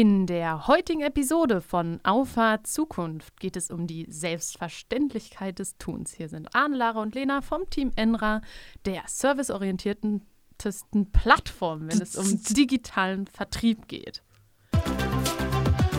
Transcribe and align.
In 0.00 0.24
der 0.24 0.66
heutigen 0.66 1.02
Episode 1.02 1.60
von 1.60 2.00
Auffahrt 2.04 2.66
Zukunft 2.66 3.38
geht 3.38 3.54
es 3.54 3.70
um 3.70 3.86
die 3.86 4.06
Selbstverständlichkeit 4.08 5.58
des 5.58 5.76
Tuns. 5.76 6.14
Hier 6.14 6.30
sind 6.30 6.54
Arne, 6.54 6.74
Lara 6.74 7.02
und 7.02 7.14
Lena 7.14 7.42
vom 7.42 7.68
Team 7.68 7.92
Enra, 7.96 8.40
der 8.86 9.02
serviceorientiertesten 9.06 11.12
Plattform, 11.12 11.90
wenn 11.90 12.00
es 12.00 12.16
um 12.16 12.42
digitalen 12.48 13.26
Vertrieb 13.26 13.88
geht. 13.88 14.22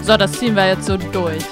So, 0.01 0.17
das 0.17 0.31
ziehen 0.31 0.55
wir 0.55 0.65
jetzt 0.65 0.87
so 0.87 0.97
durch. 0.97 1.45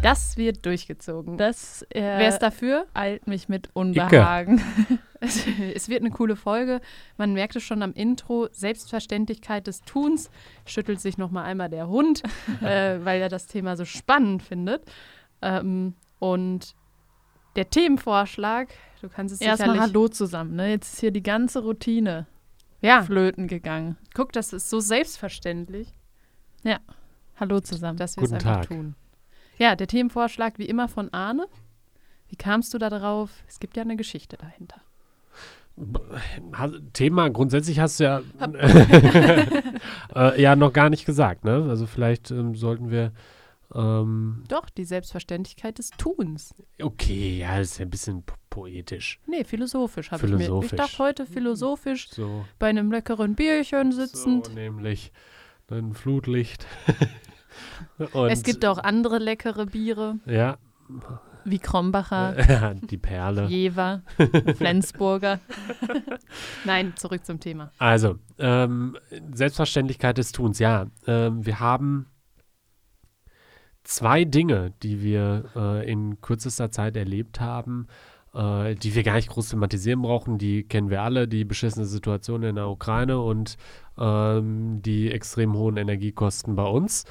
Das 0.00 0.38
wird 0.38 0.64
durchgezogen. 0.64 1.36
Das 1.36 1.82
äh, 1.90 2.00
Wer 2.00 2.30
ist 2.30 2.38
dafür? 2.38 2.86
eilt 2.94 3.26
mich 3.26 3.50
mit 3.50 3.68
Unbehagen. 3.74 4.62
Es 5.20 5.88
wird 5.88 6.00
eine 6.00 6.10
coole 6.10 6.36
Folge. 6.36 6.80
Man 7.16 7.32
merkte 7.32 7.60
schon 7.60 7.82
am 7.82 7.92
Intro, 7.92 8.48
Selbstverständlichkeit 8.52 9.66
des 9.66 9.80
Tuns. 9.82 10.30
Schüttelt 10.64 11.00
sich 11.00 11.18
noch 11.18 11.30
mal 11.30 11.44
einmal 11.44 11.68
der 11.68 11.88
Hund, 11.88 12.22
äh, 12.62 13.04
weil 13.04 13.20
er 13.20 13.28
das 13.28 13.46
Thema 13.46 13.76
so 13.76 13.84
spannend 13.84 14.42
findet. 14.42 14.82
Ähm, 15.42 15.94
und 16.18 16.74
der 17.56 17.68
Themenvorschlag, 17.70 18.68
du 19.00 19.08
kannst 19.08 19.34
es 19.34 19.40
Erstmal 19.40 19.70
sicherlich... 19.70 19.94
Hallo 19.94 20.08
zusammen. 20.08 20.56
Ne? 20.56 20.70
Jetzt 20.70 20.94
ist 20.94 21.00
hier 21.00 21.10
die 21.10 21.22
ganze 21.22 21.62
Routine 21.62 22.26
Ja, 22.80 23.02
flöten 23.02 23.48
gegangen. 23.48 23.96
guck, 24.14 24.32
das 24.32 24.52
ist 24.52 24.70
so 24.70 24.80
selbstverständlich, 24.80 25.92
Hallo 27.40 27.60
zusammen. 27.60 27.98
dass 27.98 28.16
wir 28.16 28.24
es 28.24 28.32
einfach 28.32 28.56
Tag. 28.56 28.68
tun. 28.68 28.96
Ja, 29.58 29.76
der 29.76 29.86
Themenvorschlag 29.86 30.58
wie 30.58 30.66
immer 30.66 30.88
von 30.88 31.12
Arne. 31.12 31.46
Wie 32.28 32.36
kamst 32.36 32.74
du 32.74 32.78
da 32.78 32.90
drauf? 32.90 33.30
Es 33.46 33.60
gibt 33.60 33.76
ja 33.76 33.82
eine 33.82 33.96
Geschichte 33.96 34.36
dahinter. 34.36 34.80
Thema 36.92 37.28
grundsätzlich 37.30 37.80
hast 37.80 38.00
du 38.00 38.04
ja, 38.04 38.22
äh, 40.14 40.40
ja 40.40 40.56
noch 40.56 40.72
gar 40.72 40.90
nicht 40.90 41.06
gesagt, 41.06 41.44
ne? 41.44 41.66
Also 41.68 41.86
vielleicht 41.86 42.30
ähm, 42.30 42.54
sollten 42.54 42.90
wir 42.90 43.12
ähm, 43.74 44.44
Doch, 44.48 44.70
die 44.70 44.84
Selbstverständlichkeit 44.84 45.78
des 45.78 45.90
Tuns. 45.90 46.54
okay, 46.82 47.38
ja, 47.40 47.58
das 47.58 47.72
ist 47.72 47.78
ja 47.78 47.86
ein 47.86 47.90
bisschen 47.90 48.22
po 48.22 48.34
poetisch. 48.50 49.20
Nee, 49.26 49.44
philosophisch 49.44 50.10
habe 50.10 50.26
ich 50.26 50.32
mir. 50.32 50.62
Ich 50.62 50.70
dachte 50.70 50.98
heute 50.98 51.26
philosophisch 51.26 52.08
So, 52.10 52.44
bei 52.58 52.68
einem 52.68 52.90
leckeren 52.90 53.34
Bierchen 53.34 53.92
sitzend. 53.92 54.46
so 54.46 54.52
nämlich 54.52 55.12
ein 55.70 55.94
Flutlicht. 55.94 56.66
Es 58.28 58.44
gibt 58.44 58.64
auch 58.64 58.78
andere 58.78 59.18
leckere 59.18 59.66
Biere. 59.66 60.18
ja, 60.26 60.58
Wie 61.50 61.58
Krombacher, 61.58 62.74
die 62.90 62.98
Perle. 62.98 63.46
Jever, 63.46 64.02
Flensburger. 64.56 65.40
Nein, 66.64 66.92
zurück 66.96 67.24
zum 67.24 67.40
Thema. 67.40 67.72
Also, 67.78 68.18
ähm, 68.38 68.96
Selbstverständlichkeit 69.32 70.18
des 70.18 70.32
Tuns, 70.32 70.58
ja. 70.58 70.86
Ähm, 71.06 71.44
wir 71.44 71.60
haben 71.60 72.06
zwei 73.84 74.24
Dinge, 74.24 74.72
die 74.82 75.02
wir 75.02 75.44
äh, 75.56 75.90
in 75.90 76.20
kürzester 76.20 76.70
Zeit 76.70 76.96
erlebt 76.96 77.40
haben, 77.40 77.88
äh, 78.34 78.74
die 78.74 78.94
wir 78.94 79.02
gar 79.02 79.14
nicht 79.14 79.30
groß 79.30 79.48
thematisieren 79.48 80.02
brauchen. 80.02 80.38
Die 80.38 80.64
kennen 80.64 80.90
wir 80.90 81.02
alle, 81.02 81.26
die 81.26 81.44
beschissene 81.44 81.86
Situation 81.86 82.42
in 82.42 82.56
der 82.56 82.68
Ukraine 82.68 83.20
und 83.20 83.56
ähm, 83.98 84.82
die 84.82 85.10
extrem 85.10 85.54
hohen 85.54 85.76
Energiekosten 85.76 86.54
bei 86.54 86.66
uns. 86.66 87.04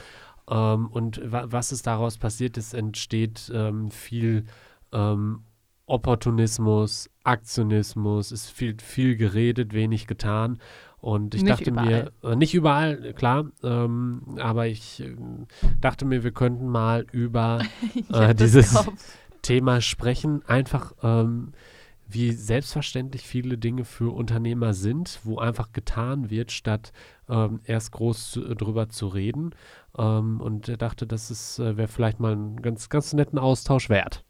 Ähm, 0.50 0.88
und 0.88 1.22
wa 1.24 1.46
was 1.50 1.72
ist 1.72 1.88
daraus 1.88 2.18
passiert? 2.18 2.58
Es 2.58 2.74
entsteht 2.74 3.52
ähm, 3.54 3.92
viel 3.92 4.46
ähm, 4.92 5.44
Opportunismus, 5.86 7.10
Aktionismus, 7.24 8.32
es 8.32 8.44
ist 8.46 8.50
viel, 8.52 8.76
viel 8.82 9.16
geredet, 9.16 9.74
wenig 9.74 10.08
getan. 10.08 10.60
Und 11.00 11.36
ich 11.36 11.44
Nicht 11.44 11.54
dachte 11.60 11.70
überall. 11.70 12.12
mir, 12.22 12.32
äh, 12.32 12.36
nicht 12.36 12.54
überall, 12.54 13.14
klar, 13.14 13.46
ähm, 13.64 14.38
aber 14.40 14.68
ich 14.68 15.00
ähm, 15.00 15.48
dachte 15.80 16.06
mir, 16.06 16.24
wir 16.24 16.32
könnten 16.32 16.68
mal 16.68 17.06
über 17.12 17.60
Äh, 18.12 18.36
dieses-. 18.36 18.88
Thema 19.44 19.80
sprechen, 19.80 20.44
einfach 20.46 20.94
ähm, 21.04 21.54
wie 22.08 22.32
selbstverständlich 22.32 23.24
viele 23.24 23.58
Dinge 23.58 23.86
für 23.86 24.14
Unternehmer 24.14 24.74
sind, 24.74 25.20
wo 25.24 25.40
einfach 25.40 25.72
getan 25.72 26.30
wird, 26.30 26.52
statt 26.52 26.92
ähm, 27.30 27.60
erst 27.66 27.92
groß 27.92 28.32
zu, 28.32 28.56
drüber 28.56 28.90
zu 28.90 29.08
reden. 29.08 29.54
Ähm, 29.98 30.42
und 30.42 30.70
er 30.70 30.78
dachte, 30.78 31.06
das 31.06 31.32
ist, 31.32 31.60
äh, 31.60 31.78
wäre 31.78 31.88
vielleicht 31.88 32.20
mal 32.20 32.36
ein 32.36 32.62
ganz, 32.62 32.90
ganz 32.90 33.14
netten 33.14 33.40
Austausch 33.40 33.90
wert. 33.90 34.24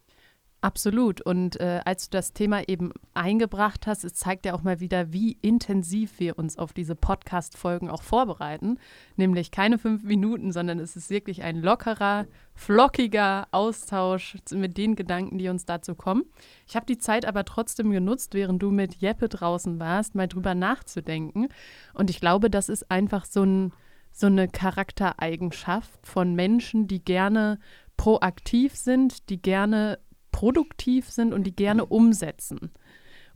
Absolut. 0.59 1.21
Und 1.21 1.59
äh, 1.59 1.81
als 1.85 2.09
du 2.09 2.17
das 2.17 2.33
Thema 2.33 2.67
eben 2.67 2.91
eingebracht 3.13 3.85
hast, 3.85 4.03
es 4.03 4.15
zeigt 4.15 4.43
ja 4.47 4.55
auch 4.55 4.63
mal 4.63 4.79
wieder, 4.79 5.13
wie 5.13 5.37
intensiv 5.43 6.19
wir 6.19 6.39
uns 6.39 6.57
auf 6.57 6.73
diese 6.73 6.95
Podcast-Folgen 6.95 7.91
auch 7.91 8.01
vorbereiten. 8.01 8.79
Nämlich 9.17 9.51
keine 9.51 9.77
fünf 9.77 10.03
Minuten, 10.03 10.51
sondern 10.51 10.79
es 10.79 10.95
ist 10.95 11.11
wirklich 11.11 11.43
ein 11.43 11.61
lockerer, 11.61 12.25
flockiger 12.55 13.47
Austausch 13.51 14.37
mit 14.51 14.77
den 14.77 14.95
Gedanken, 14.95 15.37
die 15.37 15.49
uns 15.49 15.65
dazu 15.65 15.93
kommen. 15.93 16.23
Ich 16.67 16.75
habe 16.75 16.87
die 16.87 16.97
Zeit 16.97 17.25
aber 17.25 17.45
trotzdem 17.45 17.91
genutzt, 17.91 18.33
während 18.33 18.63
du 18.63 18.71
mit 18.71 18.95
Jeppe 18.95 19.29
draußen 19.29 19.79
warst, 19.79 20.15
mal 20.15 20.27
drüber 20.27 20.55
nachzudenken. 20.55 21.49
Und 21.93 22.09
ich 22.09 22.19
glaube, 22.19 22.49
das 22.49 22.67
ist 22.67 22.89
einfach 22.89 23.25
so, 23.25 23.43
ein, 23.43 23.73
so 24.11 24.25
eine 24.25 24.47
Charaktereigenschaft 24.47 25.99
von 26.07 26.33
Menschen, 26.33 26.87
die 26.87 27.05
gerne 27.05 27.59
proaktiv 27.95 28.75
sind, 28.75 29.29
die 29.29 29.41
gerne 29.41 29.99
produktiv 30.37 31.09
sind 31.09 31.33
und 31.33 31.45
die 31.45 31.55
gerne 31.55 31.83
umsetzen. 31.83 32.69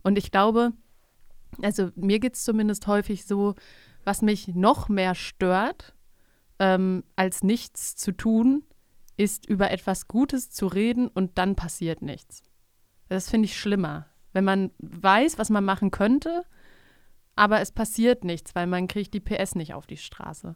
Und 0.04 0.16
ich 0.16 0.30
glaube, 0.30 0.72
also 1.60 1.90
mir 1.96 2.20
geht 2.20 2.34
es 2.34 2.44
zumindest 2.44 2.86
häufig 2.86 3.26
so, 3.26 3.56
was 4.04 4.22
mich 4.22 4.54
noch 4.54 4.88
mehr 4.88 5.16
stört, 5.16 5.96
ähm, 6.60 7.02
als 7.16 7.42
nichts 7.42 7.96
zu 7.96 8.12
tun, 8.12 8.62
ist 9.16 9.46
über 9.46 9.72
etwas 9.72 10.06
Gutes 10.06 10.50
zu 10.50 10.68
reden 10.68 11.08
und 11.08 11.38
dann 11.38 11.56
passiert 11.56 12.02
nichts. 12.02 12.44
Das 13.08 13.28
finde 13.28 13.46
ich 13.46 13.58
schlimmer. 13.58 14.06
Wenn 14.32 14.44
man 14.44 14.70
weiß, 14.78 15.38
was 15.38 15.50
man 15.50 15.64
machen 15.64 15.90
könnte, 15.90 16.44
aber 17.34 17.60
es 17.60 17.72
passiert 17.72 18.22
nichts, 18.22 18.54
weil 18.54 18.68
man 18.68 18.86
kriegt 18.86 19.12
die 19.12 19.18
PS 19.18 19.56
nicht 19.56 19.74
auf 19.74 19.88
die 19.88 19.96
Straße. 19.96 20.54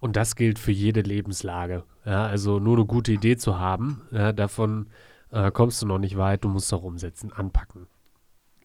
Und 0.00 0.16
das 0.16 0.34
gilt 0.34 0.58
für 0.58 0.72
jede 0.72 1.02
Lebenslage. 1.02 1.84
Ja, 2.04 2.26
also 2.26 2.58
nur 2.58 2.78
eine 2.78 2.86
gute 2.86 3.12
Idee 3.12 3.36
zu 3.36 3.60
haben, 3.60 4.02
ja, 4.10 4.32
davon 4.32 4.88
äh, 5.30 5.50
kommst 5.50 5.82
du 5.82 5.86
noch 5.86 5.98
nicht 5.98 6.16
weit, 6.16 6.44
du 6.44 6.48
musst 6.48 6.72
auch 6.72 6.82
umsetzen, 6.82 7.32
anpacken. 7.32 7.86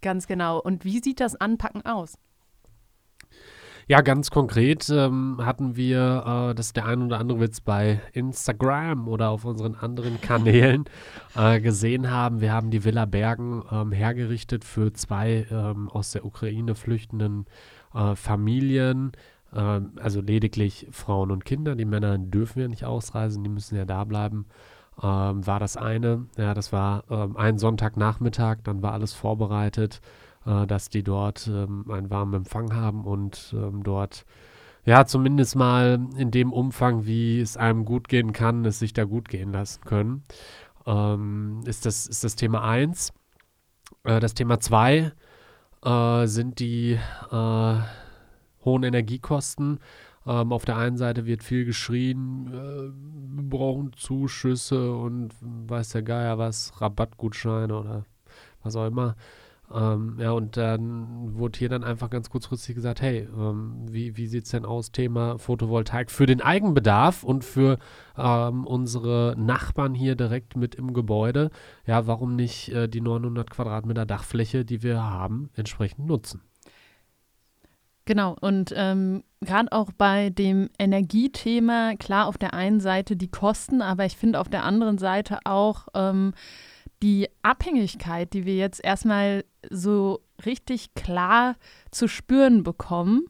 Ganz 0.02 0.28
genau. 0.28 0.60
Und 0.60 0.86
wie 0.86 1.00
sieht 1.00 1.20
das 1.20 1.36
Anpacken 1.36 1.86
aus? 1.86 2.18
Ja, 3.88 4.00
ganz 4.00 4.32
konkret 4.32 4.90
ähm, 4.90 5.40
hatten 5.42 5.76
wir, 5.76 6.52
äh, 6.52 6.56
das 6.56 6.72
der 6.72 6.86
ein 6.86 7.02
oder 7.02 7.20
andere 7.20 7.42
Witz 7.42 7.60
bei 7.60 8.02
Instagram 8.14 9.10
oder 9.10 9.30
auf 9.30 9.44
unseren 9.44 9.76
anderen 9.76 10.22
Kanälen 10.22 10.86
äh, 11.36 11.60
gesehen 11.60 12.10
haben. 12.10 12.40
Wir 12.40 12.54
haben 12.54 12.72
die 12.72 12.86
Villa 12.86 13.06
Bergen 13.06 13.64
ähm, 13.72 13.92
hergerichtet 13.92 14.64
für 14.64 14.94
zwei 14.94 15.46
ähm, 15.52 15.90
aus 15.90 16.12
der 16.12 16.24
Ukraine 16.24 16.76
flüchtenden 16.76 17.46
äh, 17.94 18.16
Familien. 18.16 19.12
Ähm, 19.54 19.92
also 20.00 20.22
lediglich 20.22 20.88
Frauen 20.92 21.30
und 21.30 21.44
Kinder. 21.44 21.76
Die 21.76 21.86
Männer 21.86 22.18
dürfen 22.18 22.62
ja 22.62 22.70
nicht 22.70 22.86
ausreisen, 22.86 23.44
die 23.44 23.50
müssen 23.50 23.76
ja 23.76 23.84
da 23.84 24.06
bleiben. 24.06 24.46
Ähm, 25.02 25.46
war 25.46 25.60
das 25.60 25.78
eine. 25.78 26.28
Ja, 26.38 26.54
das 26.54 26.72
war 26.72 27.04
ähm, 27.10 27.38
ein 27.38 27.58
Sonntagnachmittag, 27.58 28.58
dann 28.64 28.82
war 28.82 28.94
alles 28.94 29.14
vorbereitet 29.14 30.02
äh, 30.46 30.66
dass 30.68 30.90
die 30.90 31.04
dort 31.04 31.48
ähm, 31.48 31.90
einen 31.90 32.10
warmen 32.10 32.34
Empfang 32.34 32.76
haben 32.76 33.06
und 33.06 33.54
ähm, 33.58 33.84
dort 33.84 34.26
ja 34.86 35.06
zumindest 35.06 35.56
mal 35.56 36.00
in 36.18 36.32
dem 36.32 36.52
Umfang, 36.52 37.06
wie 37.06 37.40
es 37.40 37.58
einem 37.58 37.86
gut 37.86 38.08
gehen 38.10 38.34
kann, 38.34 38.66
es 38.66 38.80
sich 38.80 38.94
da 38.94 39.06
gut 39.06 39.30
gehen 39.30 39.52
lassen 39.52 39.82
können. 39.86 40.24
Ähm, 40.86 41.62
ist, 41.66 41.86
das, 41.86 42.08
ist 42.08 42.24
das 42.24 42.36
Thema 42.36 42.64
1. 42.64 43.14
Äh, 44.04 44.20
das 44.20 44.34
Thema 44.34 44.60
2 44.60 45.12
äh, 45.86 46.28
sind 46.28 46.60
die 46.60 47.00
äh, 47.32 47.76
hohen 48.66 48.84
Energiekosten. 48.84 49.80
Ähm, 50.26 50.54
auf 50.54 50.66
der 50.66 50.78
einen 50.78 50.98
Seite 50.98 51.26
wird 51.26 51.44
viel 51.44 51.66
geschrien, 51.66 52.48
äh, 52.48 53.36
wir 53.36 53.50
brauchen 53.50 53.92
Zuschüsse 53.94 54.94
und 54.96 55.34
weiß 55.42 55.90
der 55.90 56.04
Geier 56.04 56.38
was, 56.38 56.80
Rabattgutscheine 56.80 57.78
oder 57.78 58.06
was 58.64 58.76
auch 58.76 58.88
immer. 58.88 59.16
Ähm, 59.74 60.18
ja, 60.20 60.32
und 60.32 60.56
dann 60.58 61.36
wurde 61.36 61.58
hier 61.58 61.70
dann 61.70 61.84
einfach 61.84 62.10
ganz 62.10 62.30
kurzfristig 62.30 62.76
gesagt, 62.76 63.02
hey, 63.02 63.28
ähm, 63.36 63.86
wie, 63.90 64.18
wie 64.18 64.28
sieht 64.28 64.46
es 64.46 64.52
denn 64.52 64.66
aus, 64.66 64.92
Thema 64.92 65.40
Photovoltaik 65.40 66.12
für 66.12 66.26
den 66.26 66.42
Eigenbedarf 66.42 67.24
und 67.24 67.44
für 67.44 67.80
ähm, 68.18 68.68
unsere 68.68 69.36
Nachbarn 69.38 69.96
hier 69.96 70.16
direkt 70.16 70.56
mit 70.56 70.76
im 70.76 70.94
Gebäude? 70.94 71.50
Ja, 71.88 72.08
warum 72.08 72.36
nicht 72.36 72.70
äh, 72.70 72.88
die 72.88 73.02
900 73.02 73.50
Quadratmeter 73.50 74.06
Dachfläche, 74.06 74.64
die 74.66 74.84
wir 74.84 75.02
haben, 75.02 75.50
entsprechend 75.56 76.06
nutzen? 76.06 76.42
Genau, 78.06 78.36
und 78.42 78.74
ähm, 78.76 79.24
gerade 79.42 79.72
auch 79.72 79.92
bei 79.98 80.30
dem 80.30 80.70
Energiethema, 80.78 81.96
klar 81.96 82.28
auf 82.28 82.38
der 82.38 82.54
einen 82.54 82.82
Seite 82.82 83.16
die 83.16 83.32
Kosten, 83.32 83.82
aber 83.82 84.06
ich 84.06 84.18
finde 84.18 84.40
auf 84.42 84.50
der 84.50 84.66
anderen 84.66 84.98
Seite 84.98 85.40
auch 85.46 85.88
ähm, 85.94 86.34
die 87.02 87.30
Abhängigkeit, 87.44 88.34
die 88.34 88.46
wir 88.46 88.56
jetzt 88.58 88.84
erstmal 88.84 89.46
so 89.70 90.20
richtig 90.46 90.94
klar 90.96 91.56
zu 91.92 92.08
spüren 92.10 92.64
bekommen. 92.64 93.28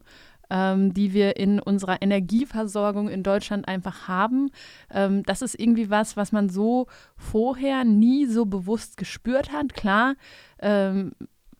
ähm, 0.50 0.92
die 0.92 1.14
wir 1.14 1.36
in 1.36 1.58
unserer 1.58 2.02
Energieversorgung 2.02 3.08
in 3.08 3.22
Deutschland 3.22 3.66
einfach 3.66 4.08
haben. 4.08 4.50
Ähm, 4.90 5.22
das 5.24 5.42
ist 5.42 5.58
irgendwie 5.58 5.90
was, 5.90 6.16
was 6.16 6.32
man 6.32 6.48
so 6.50 6.86
vorher 7.16 7.84
nie 7.84 8.26
so 8.26 8.44
bewusst 8.46 8.96
gespürt 8.96 9.52
hat. 9.52 9.74
Klar, 9.74 10.14
ähm, 10.60 11.12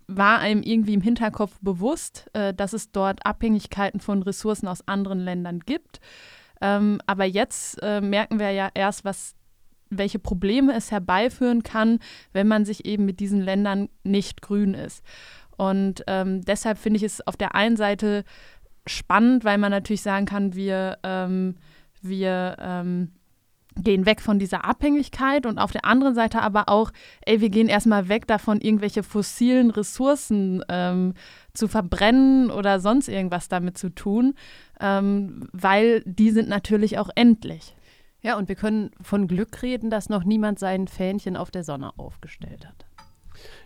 war 0.07 0.39
einem 0.39 0.63
irgendwie 0.63 0.95
im 0.95 1.01
Hinterkopf 1.01 1.59
bewusst, 1.61 2.29
äh, 2.33 2.53
dass 2.53 2.73
es 2.73 2.93
dort 2.93 3.25
Abhängigkeiten 3.25 4.01
von 4.01 4.23
Ressourcen 4.23 4.69
aus 4.69 4.87
anderen 4.87 5.21
Ländern 5.21 5.61
gibt. 5.61 6.01
Ähm, 6.61 7.01
aber 7.07 7.25
jetzt 7.25 7.83
äh, 7.83 8.01
merken 8.01 8.39
wir 8.39 8.51
ja 8.51 8.71
erst, 8.75 9.05
was 9.05 9.35
welche 9.91 10.19
Probleme 10.19 10.75
es 10.75 10.91
herbeiführen 10.91 11.63
kann, 11.63 11.99
wenn 12.33 12.49
man 12.49 12.65
sich 12.65 12.85
eben 12.85 13.05
mit 13.05 13.21
diesen 13.21 13.41
Ländern 13.41 13.89
nicht 14.03 14.43
grün 14.43 14.75
ist. 14.75 15.05
Und 15.57 16.03
ähm, 16.07 16.43
deshalb 16.43 16.79
finde 16.79 16.97
ich 16.97 17.03
es 17.05 17.27
auf 17.27 17.37
der 17.37 17.55
einen 17.55 17.77
Seite 17.77 18.25
spannend, 18.87 19.45
weil 19.45 19.59
man 19.59 19.71
natürlich 19.71 20.03
sagen 20.03 20.27
kann, 20.27 20.55
wir, 20.55 20.99
ähm, 21.03 21.57
wir 22.03 22.57
ähm, 22.61 23.13
gehen 23.77 24.07
weg 24.07 24.21
von 24.21 24.39
dieser 24.39 24.65
Abhängigkeit 24.65 25.47
und 25.47 25.59
auf 25.59 25.73
der 25.73 25.85
anderen 25.85 26.15
Seite 26.15 26.43
aber 26.43 26.69
auch, 26.69 26.93
ey, 27.23 27.41
wir 27.41 27.51
gehen 27.51 27.69
erstmal 27.69 28.09
weg 28.09 28.27
davon, 28.27 28.61
irgendwelche 28.61 29.03
fossilen 29.03 29.71
Ressourcen 29.71 30.63
ähm, 30.69 31.15
zu 31.53 31.69
verbrennen 31.69 32.51
oder 32.51 32.81
sonst 32.81 33.09
irgendwas 33.09 33.49
damit 33.49 33.77
zu 33.79 33.91
tun, 33.91 34.35
ähm, 34.81 35.49
weil 35.53 36.03
die 36.07 36.31
sind 36.31 36.49
natürlich 36.49 36.99
auch 36.99 37.11
endlich. 37.15 37.75
Ja, 38.23 38.39
und 38.39 38.49
wir 38.49 38.57
können 38.57 38.91
von 39.03 39.29
Glück 39.29 39.63
reden, 39.63 39.91
dass 39.91 40.09
noch 40.09 40.25
niemand 40.25 40.59
sein 40.59 40.89
Fähnchen 40.89 41.37
auf 41.37 41.51
der 41.51 41.63
Sonne 41.63 41.91
aufgestellt 41.99 42.67
hat. 42.67 42.87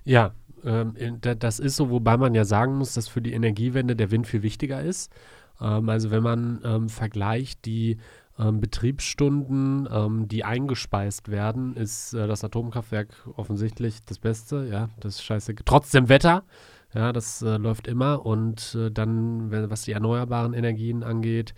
Ja, 0.04 0.32
ähm, 0.64 0.94
das 1.20 1.60
ist 1.60 1.76
so, 1.76 1.90
wobei 1.90 2.16
man 2.16 2.34
ja 2.34 2.44
sagen 2.44 2.76
muss, 2.76 2.94
dass 2.94 3.08
für 3.08 3.22
die 3.22 3.32
Energiewende 3.32 3.94
der 3.94 4.10
Wind 4.10 4.26
viel 4.26 4.42
wichtiger 4.42 4.82
ist. 4.82 5.12
Ähm, 5.60 5.88
also 5.88 6.10
wenn 6.10 6.22
man 6.22 6.60
ähm, 6.64 6.88
vergleicht 6.88 7.64
die 7.66 7.98
ähm, 8.38 8.60
Betriebsstunden, 8.60 9.88
ähm, 9.90 10.28
die 10.28 10.44
eingespeist 10.44 11.28
werden, 11.28 11.76
ist 11.76 12.14
äh, 12.14 12.26
das 12.26 12.44
Atomkraftwerk 12.44 13.08
offensichtlich 13.36 14.04
das 14.04 14.18
Beste. 14.18 14.68
Ja, 14.70 14.88
das 15.00 15.22
scheiße. 15.22 15.54
Trotzdem 15.64 16.08
Wetter. 16.08 16.44
Ja, 16.94 17.12
das 17.12 17.42
äh, 17.42 17.56
läuft 17.56 17.86
immer. 17.86 18.24
Und 18.24 18.74
äh, 18.78 18.90
dann, 18.90 19.50
wenn, 19.50 19.70
was 19.70 19.82
die 19.82 19.92
erneuerbaren 19.92 20.54
Energien 20.54 21.02
angeht, 21.02 21.54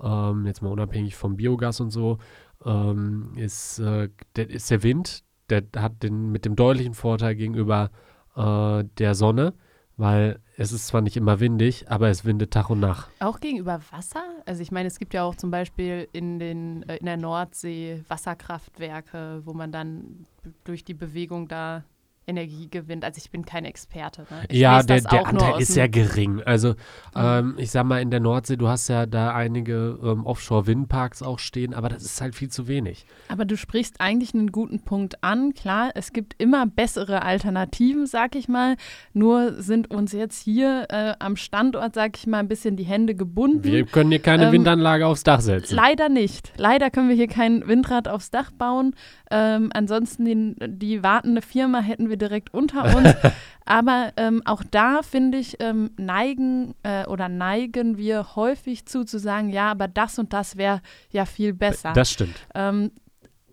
ähm, 0.00 0.46
jetzt 0.46 0.62
mal 0.62 0.70
unabhängig 0.70 1.16
vom 1.16 1.36
Biogas 1.36 1.80
und 1.80 1.90
so, 1.90 2.18
ähm, 2.64 3.32
ist, 3.36 3.78
äh, 3.80 4.08
der, 4.36 4.50
ist 4.50 4.70
der 4.70 4.82
Wind, 4.82 5.24
der 5.50 5.64
hat 5.76 6.02
den 6.02 6.30
mit 6.30 6.44
dem 6.44 6.56
deutlichen 6.56 6.94
Vorteil 6.94 7.34
gegenüber 7.34 7.90
äh, 8.36 8.84
der 8.98 9.14
Sonne, 9.14 9.54
weil 10.00 10.40
es 10.56 10.72
ist 10.72 10.86
zwar 10.86 11.02
nicht 11.02 11.16
immer 11.16 11.40
windig, 11.40 11.90
aber 11.90 12.08
es 12.08 12.24
windet 12.24 12.52
Tag 12.52 12.70
und 12.70 12.80
Nacht. 12.80 13.10
Auch 13.20 13.38
gegenüber 13.38 13.80
Wasser? 13.90 14.22
Also 14.46 14.62
ich 14.62 14.72
meine, 14.72 14.88
es 14.88 14.98
gibt 14.98 15.14
ja 15.14 15.24
auch 15.24 15.34
zum 15.34 15.50
Beispiel 15.50 16.08
in, 16.12 16.38
den, 16.38 16.82
äh, 16.88 16.96
in 16.96 17.06
der 17.06 17.16
Nordsee 17.16 18.02
Wasserkraftwerke, 18.08 19.42
wo 19.44 19.52
man 19.52 19.72
dann 19.72 20.26
durch 20.64 20.84
die 20.84 20.94
Bewegung 20.94 21.48
da 21.48 21.84
Energie 22.30 22.68
gewinnt. 22.70 23.04
Also 23.04 23.18
ich 23.18 23.30
bin 23.30 23.44
kein 23.44 23.64
Experte. 23.64 24.22
Ne? 24.30 24.56
ja, 24.56 24.82
der, 24.82 25.00
der 25.02 25.26
Anteil 25.26 25.60
ist 25.60 25.74
sehr 25.74 25.88
gering. 25.88 26.42
Also 26.44 26.70
mhm. 26.70 26.74
ähm, 27.16 27.54
ich 27.58 27.70
sag 27.70 27.84
mal, 27.84 28.00
in 28.00 28.10
der 28.10 28.20
Nordsee, 28.20 28.56
du 28.56 28.68
hast 28.68 28.88
ja 28.88 29.06
da 29.06 29.34
einige 29.34 29.98
ähm, 30.02 30.24
Offshore-Windparks 30.24 31.22
auch 31.22 31.38
stehen, 31.38 31.74
aber 31.74 31.88
das 31.88 32.04
ist 32.04 32.20
halt 32.20 32.34
viel 32.34 32.48
zu 32.48 32.68
wenig. 32.68 33.04
Aber 33.28 33.44
du 33.44 33.56
sprichst 33.56 34.00
eigentlich 34.00 34.34
einen 34.34 34.52
guten 34.52 34.80
Punkt 34.80 35.22
an. 35.22 35.52
Klar, 35.54 35.90
es 35.94 36.12
gibt 36.12 36.34
immer 36.38 36.66
bessere 36.66 37.22
Alternativen, 37.22 38.06
sag 38.06 38.36
ich 38.36 38.48
mal. 38.48 38.76
Nur 39.12 39.60
sind 39.62 39.90
uns 39.90 40.12
jetzt 40.12 40.42
hier 40.42 40.86
äh, 40.88 41.14
am 41.18 41.36
Standort, 41.36 41.94
sag 41.94 42.16
ich 42.16 42.26
mal, 42.26 42.38
ein 42.38 42.48
bisschen 42.48 42.76
die 42.76 42.84
Hände 42.84 43.14
gebunden. 43.14 43.64
Wir 43.64 43.84
können 43.84 44.10
hier 44.10 44.20
keine 44.20 44.46
ähm, 44.46 44.52
Windanlage 44.52 45.06
aufs 45.06 45.24
Dach 45.24 45.40
setzen. 45.40 45.74
Leider 45.74 46.08
nicht. 46.08 46.52
Leider 46.56 46.90
können 46.90 47.08
wir 47.08 47.16
hier 47.16 47.28
kein 47.28 47.66
Windrad 47.66 48.08
aufs 48.08 48.30
Dach 48.30 48.50
bauen. 48.52 48.94
Ähm, 49.30 49.70
ansonsten 49.72 50.24
die, 50.24 50.54
die 50.68 51.02
wartende 51.02 51.42
Firma 51.42 51.80
hätten 51.80 52.08
wir 52.08 52.16
direkt 52.20 52.52
unter 52.54 52.96
uns. 52.96 53.14
Aber 53.64 54.12
ähm, 54.16 54.42
auch 54.46 54.62
da, 54.68 55.02
finde 55.02 55.38
ich, 55.38 55.56
ähm, 55.60 55.90
neigen 55.96 56.74
äh, 56.82 57.06
oder 57.06 57.28
neigen 57.28 57.98
wir 57.98 58.34
häufig 58.34 58.86
zu, 58.86 59.04
zu 59.04 59.18
sagen, 59.18 59.50
ja, 59.50 59.70
aber 59.70 59.86
das 59.86 60.18
und 60.18 60.32
das 60.32 60.56
wäre 60.56 60.80
ja 61.10 61.24
viel 61.24 61.52
besser. 61.52 61.92
Das 61.92 62.10
stimmt. 62.10 62.34
Ähm, 62.54 62.90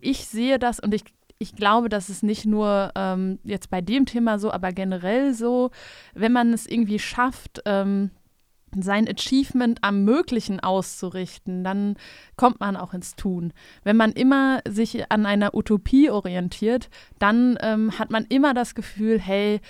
ich 0.00 0.26
sehe 0.26 0.58
das 0.58 0.80
und 0.80 0.92
ich, 0.92 1.04
ich 1.38 1.54
glaube, 1.54 1.88
das 1.88 2.08
ist 2.08 2.24
nicht 2.24 2.46
nur 2.46 2.90
ähm, 2.96 3.38
jetzt 3.44 3.70
bei 3.70 3.80
dem 3.80 4.06
Thema 4.06 4.40
so, 4.40 4.50
aber 4.50 4.72
generell 4.72 5.34
so, 5.34 5.70
wenn 6.14 6.32
man 6.32 6.52
es 6.52 6.66
irgendwie 6.66 6.98
schafft, 6.98 7.62
ähm, 7.64 8.10
sein 8.82 9.08
Achievement 9.08 9.78
am 9.82 10.04
Möglichen 10.04 10.60
auszurichten, 10.60 11.64
dann 11.64 11.96
kommt 12.36 12.60
man 12.60 12.76
auch 12.76 12.94
ins 12.94 13.16
Tun. 13.16 13.52
Wenn 13.84 13.96
man 13.96 14.12
immer 14.12 14.60
sich 14.68 15.10
an 15.10 15.26
einer 15.26 15.54
Utopie 15.54 16.10
orientiert, 16.10 16.90
dann 17.18 17.58
ähm, 17.60 17.98
hat 17.98 18.10
man 18.10 18.24
immer 18.26 18.54
das 18.54 18.74
Gefühl, 18.74 19.18
hey, 19.18 19.60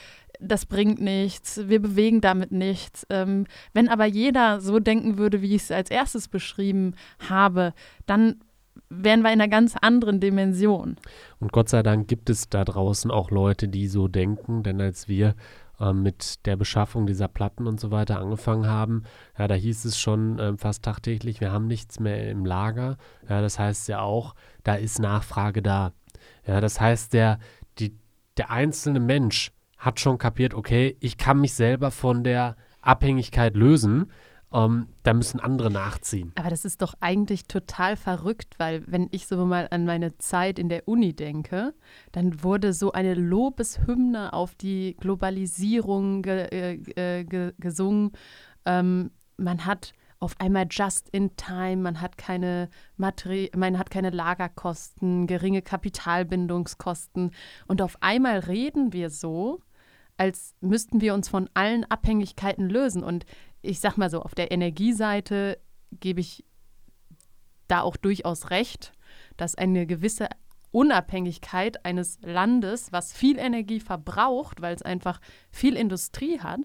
das 0.41 0.67
bringt 0.67 1.01
nichts, 1.01 1.69
wir 1.69 1.83
bewegen 1.83 2.21
damit 2.21 2.53
nichts. 2.53 3.07
Ähm, 3.11 3.47
wenn 3.73 3.89
aber 3.89 4.05
jeder 4.05 4.61
so 4.61 4.79
denken 4.79 5.19
würde, 5.19 5.43
wie 5.43 5.55
ich 5.55 5.63
es 5.63 5.71
als 5.71 5.91
erstes 5.91 6.29
beschrieben 6.29 6.95
habe, 7.29 7.75
dann 8.07 8.41
wären 8.89 9.23
wir 9.23 9.33
in 9.33 9.41
einer 9.41 9.49
ganz 9.49 9.75
anderen 9.81 10.21
Dimension. 10.21 10.97
Und 11.41 11.53
Gott 11.53 11.69
sei 11.69 11.83
Dank 11.83 12.09
gibt 12.09 12.31
es 12.31 12.49
da 12.49 12.65
draußen 12.65 13.11
auch 13.11 13.31
Leute, 13.31 13.69
die 13.69 13.87
so 13.87 14.09
denken, 14.09 14.63
denn 14.63 14.81
als 14.81 15.09
wir 15.09 15.35
äh, 15.81 15.93
mit 15.93 16.47
der 16.47 16.57
Beschaffung 16.57 17.07
dieser 17.07 17.29
Platten 17.29 17.67
und 17.67 17.81
so 17.81 17.91
weiter 17.91 18.21
angefangen 18.21 18.67
haben, 18.67 19.05
ja, 19.39 19.49
da 19.49 19.55
hieß 19.55 19.85
es 19.85 19.99
schon 19.99 20.39
äh, 20.39 20.57
fast 20.57 20.85
tagtäglich, 20.85 21.41
wir 21.41 21.53
haben 21.53 21.67
nichts 21.67 22.01
mehr 22.01 22.31
im 22.31 22.45
Lager. 22.45 22.97
Ja, 23.29 23.41
das 23.41 23.59
heißt 23.59 23.89
ja 23.89 24.01
auch, 24.01 24.35
da 24.65 24.75
ist 24.75 24.99
Nachfrage 24.99 25.63
da. 25.63 25.93
Ja, 26.47 26.61
das 26.61 26.81
heißt, 26.81 27.13
der, 27.13 27.39
die, 27.79 27.97
der 28.37 28.51
einzelne 28.51 29.01
Mensch 29.01 29.53
hat 29.77 30.01
schon 30.01 30.19
kapiert, 30.19 30.55
okay, 30.55 30.97
ich 31.01 31.17
kann 31.17 31.41
mich 31.41 31.55
selber 31.55 31.91
von 31.91 32.25
der 32.25 32.57
Abhängigkeit 32.81 33.55
lösen. 33.55 34.11
Um, 34.51 34.89
da 35.03 35.13
müssen 35.13 35.41
andere 35.41 35.71
nachziehen. 35.71 36.33
Aber 36.37 36.49
das 36.49 36.65
ist 36.65 36.81
doch 36.81 36.95
eigentlich 37.01 37.45
total 37.45 37.97
verrückt, 37.97 38.55
weil 38.57 38.83
wenn 38.87 39.09
ich 39.11 39.27
so 39.27 39.45
mal 39.45 39.69
an 39.71 39.85
meine 39.85 40.17
Zeit 40.17 40.59
in 40.59 40.71
der 40.71 40.89
Uni 40.89 41.15
denke, 41.15 41.75
dann 42.13 42.43
wurde 42.43 42.73
so 42.73 42.93
eine 42.93 43.13
Lobeshymne 43.13 44.33
auf 44.33 44.55
die 44.55 44.97
Globalisierung 45.01 46.23
ge 46.23 46.47
äh, 46.47 47.25
ge 47.25 47.53
gesungen. 47.59 48.13
Ähm, 48.65 49.11
man 49.37 49.67
hat 49.67 49.93
auf 50.19 50.35
einmal 50.41 50.67
just 50.71 51.11
in 51.11 51.37
time, 51.37 51.77
man 51.77 52.01
hat 52.01 52.17
keine 52.17 52.71
Materi 52.97 53.51
man 53.55 53.79
hat 53.79 53.91
keine 53.91 54.11
Lagerkosten, 54.11 55.27
geringe 55.27 55.61
Kapitalbindungskosten 55.61 57.33
und 57.67 57.83
auf 57.83 57.99
einmal 58.01 58.39
reden 58.39 58.95
wir 58.95 59.11
so, 59.11 59.61
als 60.17 60.55
müssten 60.61 61.01
wir 61.01 61.15
uns 61.15 61.29
von 61.29 61.49
allen 61.55 61.85
Abhängigkeiten 61.85 62.69
lösen 62.69 63.05
und 63.05 63.25
ich 63.63 63.81
sag 63.81 63.97
mal 63.97 64.11
so, 64.11 64.23
auf 64.23 64.35
der 64.35 64.51
Energieseite 64.51 65.59
gebe 65.93 66.21
ich 66.21 66.45
da 67.67 67.81
auch 67.83 67.97
durchaus 67.97 68.51
recht, 68.51 68.93
dass 69.37 69.55
eine 69.55 69.87
gewisse 69.87 70.29
Unabhängigkeit 70.71 71.85
eines 71.85 72.19
Landes, 72.23 72.93
was 72.93 73.13
viel 73.13 73.39
Energie 73.39 73.81
verbraucht, 73.81 74.61
weil 74.61 74.75
es 74.75 74.83
einfach 74.83 75.21
viel 75.51 75.77
Industrie 75.77 76.41
hat, 76.41 76.61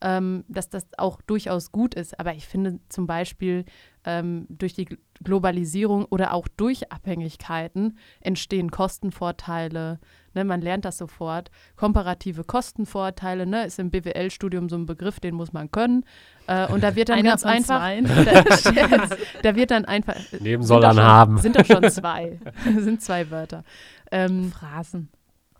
ähm, 0.00 0.44
dass 0.48 0.68
das 0.68 0.86
auch 0.98 1.20
durchaus 1.22 1.72
gut 1.72 1.94
ist. 1.94 2.18
Aber 2.18 2.34
ich 2.34 2.46
finde 2.46 2.80
zum 2.88 3.06
Beispiel 3.06 3.64
ähm, 4.04 4.46
durch 4.48 4.74
die 4.74 4.88
Globalisierung 5.22 6.04
oder 6.06 6.34
auch 6.34 6.48
durch 6.48 6.92
Abhängigkeiten 6.92 7.98
entstehen 8.20 8.70
Kostenvorteile. 8.70 9.98
Ne, 10.34 10.44
man 10.44 10.60
lernt 10.60 10.84
das 10.84 10.98
sofort. 10.98 11.50
Komparative 11.76 12.44
Kostenvorteile 12.44 13.46
ne, 13.46 13.64
ist 13.64 13.78
im 13.78 13.90
BWL-Studium 13.90 14.68
so 14.68 14.76
ein 14.76 14.86
Begriff, 14.86 15.18
den 15.18 15.34
muss 15.34 15.52
man 15.52 15.70
können. 15.70 16.04
Äh, 16.46 16.66
und 16.70 16.82
da 16.82 16.94
wird 16.94 17.08
dann 17.08 17.22
ganz 17.24 17.44
einfach. 17.44 17.76
Da, 18.26 19.16
da, 19.42 19.56
wird 19.56 19.70
dann 19.70 19.84
einfach. 19.84 20.16
Neben 20.40 20.62
soll 20.62 20.80
dann 20.80 21.00
haben. 21.00 21.38
Sind 21.38 21.56
doch 21.56 21.64
schon 21.64 21.82
zwei. 21.90 22.38
sind 22.78 23.00
zwei 23.02 23.30
Wörter. 23.30 23.64
Ähm, 24.10 24.52
Phrasen. 24.52 25.08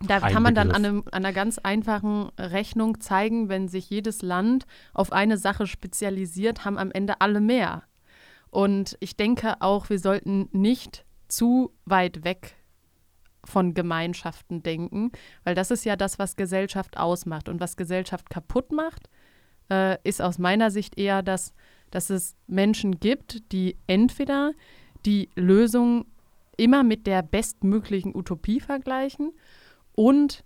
Da 0.00 0.20
kann 0.20 0.42
man 0.42 0.54
dann 0.54 0.70
an, 0.70 0.84
einem, 0.84 1.04
an, 1.06 1.24
einer 1.24 1.32
ganz 1.32 1.58
einfachen 1.58 2.30
Rechnung 2.38 3.00
zeigen, 3.00 3.48
wenn 3.48 3.68
sich 3.68 3.88
jedes 3.88 4.22
Land 4.22 4.66
auf 4.92 5.12
eine 5.12 5.38
Sache 5.38 5.66
spezialisiert, 5.66 6.64
haben 6.64 6.78
am 6.78 6.90
Ende 6.90 7.20
alle 7.20 7.40
mehr. 7.40 7.82
Und 8.50 8.96
ich 9.00 9.16
denke 9.16 9.56
auch, 9.60 9.88
wir 9.88 9.98
sollten 9.98 10.48
nicht 10.52 11.04
zu 11.28 11.72
weit 11.84 12.24
weg 12.24 12.56
von 13.44 13.74
Gemeinschaften 13.74 14.62
denken, 14.62 15.12
weil 15.44 15.54
das 15.54 15.70
ist 15.70 15.84
ja 15.84 15.96
das, 15.96 16.18
was 16.18 16.36
Gesellschaft 16.36 16.98
ausmacht. 16.98 17.48
Und 17.48 17.60
was 17.60 17.76
Gesellschaft 17.76 18.28
kaputt 18.28 18.72
macht, 18.72 19.08
äh, 19.70 19.96
ist 20.04 20.20
aus 20.20 20.38
meiner 20.38 20.70
Sicht 20.70 20.98
eher, 20.98 21.22
dass, 21.22 21.54
dass 21.90 22.10
es 22.10 22.36
Menschen 22.46 22.98
gibt, 23.00 23.52
die 23.52 23.76
entweder 23.86 24.52
die 25.06 25.30
Lösung 25.36 26.06
immer 26.56 26.82
mit 26.82 27.06
der 27.06 27.22
bestmöglichen 27.22 28.14
Utopie 28.14 28.60
vergleichen 28.60 29.32
und 29.96 30.44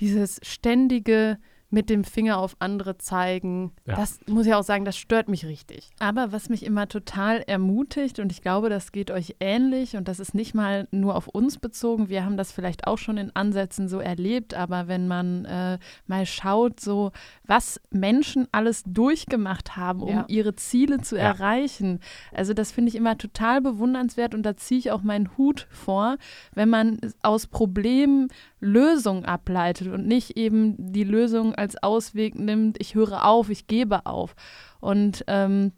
dieses 0.00 0.40
ständige 0.42 1.38
mit 1.68 1.90
dem 1.90 2.04
Finger 2.04 2.38
auf 2.38 2.54
andere 2.60 2.96
zeigen. 2.96 3.72
Ja. 3.86 3.96
Das 3.96 4.20
muss 4.28 4.46
ich 4.46 4.54
auch 4.54 4.62
sagen, 4.62 4.84
das 4.84 4.96
stört 4.96 5.28
mich 5.28 5.44
richtig. 5.46 5.90
Aber 5.98 6.30
was 6.30 6.48
mich 6.48 6.64
immer 6.64 6.86
total 6.86 7.38
ermutigt, 7.44 8.20
und 8.20 8.30
ich 8.30 8.40
glaube, 8.40 8.68
das 8.70 8.92
geht 8.92 9.10
euch 9.10 9.34
ähnlich, 9.40 9.96
und 9.96 10.06
das 10.06 10.20
ist 10.20 10.32
nicht 10.32 10.54
mal 10.54 10.86
nur 10.92 11.16
auf 11.16 11.26
uns 11.26 11.58
bezogen, 11.58 12.08
wir 12.08 12.24
haben 12.24 12.36
das 12.36 12.52
vielleicht 12.52 12.86
auch 12.86 12.98
schon 12.98 13.18
in 13.18 13.34
Ansätzen 13.34 13.88
so 13.88 13.98
erlebt, 13.98 14.54
aber 14.54 14.86
wenn 14.86 15.08
man 15.08 15.44
äh, 15.44 15.78
mal 16.06 16.24
schaut, 16.24 16.78
so 16.78 17.10
was 17.44 17.80
Menschen 17.90 18.46
alles 18.52 18.84
durchgemacht 18.86 19.76
haben, 19.76 20.02
um 20.02 20.08
Ja. 20.08 20.24
ihre 20.28 20.54
Ziele 20.54 21.00
zu 21.00 21.16
Ja. 21.16 21.22
erreichen, 21.24 21.98
also 22.32 22.54
das 22.54 22.70
finde 22.70 22.90
ich 22.90 22.94
immer 22.94 23.18
total 23.18 23.60
bewundernswert 23.60 24.36
und 24.36 24.44
da 24.44 24.56
ziehe 24.56 24.78
ich 24.78 24.92
auch 24.92 25.02
meinen 25.02 25.36
Hut 25.36 25.66
vor, 25.70 26.16
wenn 26.54 26.68
man 26.70 27.00
aus 27.22 27.48
Problemen 27.48 28.28
Lösungen 28.66 29.24
ableitet 29.24 29.88
und 29.88 30.06
nicht 30.06 30.36
eben 30.36 30.74
die 30.92 31.04
Lösung 31.04 31.54
als 31.54 31.82
Ausweg 31.82 32.34
nimmt, 32.34 32.76
ich 32.80 32.94
höre 32.94 33.24
auf, 33.24 33.48
ich 33.48 33.66
gebe 33.66 34.04
auf. 34.06 34.34
Und 34.80 35.24
ähm, 35.28 35.72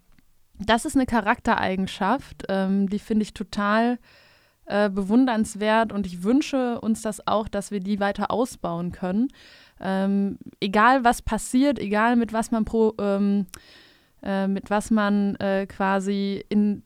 das 0.59 0.85
ist 0.85 0.97
eine 0.97 1.07
Charaktereigenschaft, 1.07 2.45
ähm, 2.49 2.89
die 2.89 2.99
finde 2.99 3.23
ich 3.23 3.35
total 3.35 3.99
äh, 4.67 4.91
bewundernswert 4.91 5.93
und 5.93 6.07
ich 6.07 6.23
wünsche 6.23 6.81
uns 6.81 7.03
das 7.03 7.27
auch, 7.27 7.49
dass 7.49 7.71
wir 7.71 7.81
die 7.81 8.01
weiter 8.01 8.31
ausbauen 8.31 8.93
können. 8.93 9.29
Ähm, 9.81 10.39
egal 10.61 11.05
was 11.05 11.23
passiert, 11.23 11.79
egal 11.79 12.17
mit 12.17 12.33
was 12.33 12.51
man 12.51 12.65
pro, 12.65 12.95
ähm, 13.01 13.47
äh, 14.23 14.49
mit 14.49 14.71
was 14.71 14.91
man 14.91 15.37
äh, 15.37 15.67
quasi 15.67 16.45
in 16.49 16.83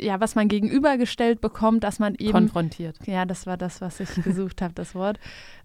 ja, 0.00 0.20
was 0.20 0.34
man 0.34 0.48
gegenübergestellt 0.48 1.40
bekommt, 1.40 1.84
dass 1.84 1.98
man 1.98 2.14
eben 2.14 2.32
Konfrontiert. 2.32 2.98
ja, 3.06 3.24
das 3.24 3.46
war 3.46 3.56
das, 3.56 3.80
was 3.80 4.00
ich 4.00 4.14
gesucht 4.22 4.62
habe, 4.62 4.74
das 4.74 4.94
Wort. 4.94 5.18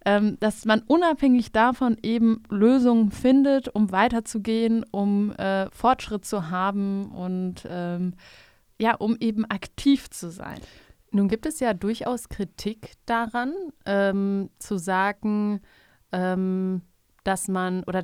Ähm, 0.06 0.38
dass 0.40 0.66
man 0.66 0.82
unabhängig 0.88 1.52
davon 1.52 1.98
eben 2.02 2.44
Lösungen 2.50 3.12
findet, 3.12 3.68
um 3.70 3.92
weiterzugehen, 3.92 4.86
um 4.92 5.32
äh, 5.34 5.70
Fortschritt 5.72 6.26
zu 6.26 6.50
haben 6.50 7.12
und 7.12 7.68
ähm, 7.70 8.14
ja, 8.80 8.96
um 8.96 9.16
eben 9.20 9.46
aktiv 9.46 10.10
zu 10.10 10.32
sein. 10.32 10.60
Nun 11.12 11.28
gibt 11.28 11.46
es 11.46 11.60
ja 11.60 11.74
durchaus 11.74 12.30
Kritik 12.30 12.94
daran, 13.06 13.54
ähm, 13.86 14.50
zu 14.60 14.78
sagen, 14.78 15.62
ähm, 16.12 16.82
dass 17.24 17.48
man 17.48 17.84
oder 17.84 18.04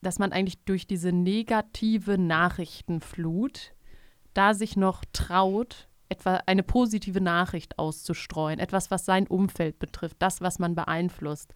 dass 0.00 0.18
man 0.18 0.32
eigentlich 0.32 0.64
durch 0.64 0.86
diese 0.86 1.12
negative 1.12 2.18
Nachrichtenflut 2.18 3.74
da 4.38 4.54
sich 4.54 4.76
noch 4.76 5.04
traut, 5.12 5.88
etwa 6.08 6.40
eine 6.46 6.62
positive 6.62 7.20
Nachricht 7.20 7.78
auszustreuen, 7.78 8.60
etwas, 8.60 8.90
was 8.90 9.04
sein 9.04 9.26
Umfeld 9.26 9.78
betrifft, 9.78 10.16
das, 10.20 10.40
was 10.40 10.58
man 10.58 10.74
beeinflusst. 10.74 11.52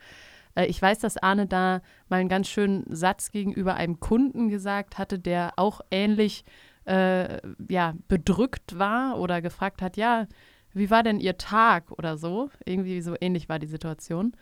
Äh, 0.57 0.67
ich 0.67 0.83
weiß, 0.83 0.99
dass 0.99 1.17
Arne 1.17 1.47
da 1.47 1.81
mal 2.09 2.21
einen 2.21 2.29
ganz 2.29 2.49
schönen 2.49 2.85
Satz 2.95 3.31
gegenüber 3.31 3.75
einem 3.75 4.01
Kunden 4.01 4.49
gesagt 4.49 4.99
hatte, 4.99 5.19
der 5.19 5.53
auch 5.57 5.81
ähnlich 5.91 6.45
äh, 6.85 7.39
ja, 7.69 7.95
bedrückt 8.09 8.79
war 8.79 9.19
oder 9.19 9.41
gefragt 9.41 9.81
hat, 9.81 9.97
ja, 9.97 10.27
wie 10.75 10.91
war 10.91 11.03
denn 11.03 11.21
Ihr 11.21 11.37
Tag 11.37 11.93
oder 11.93 12.17
so? 12.17 12.51
Irgendwie 12.65 13.01
so 13.03 13.15
ähnlich 13.21 13.49
war 13.49 13.59
die 13.59 13.67
Situation. 13.67 14.33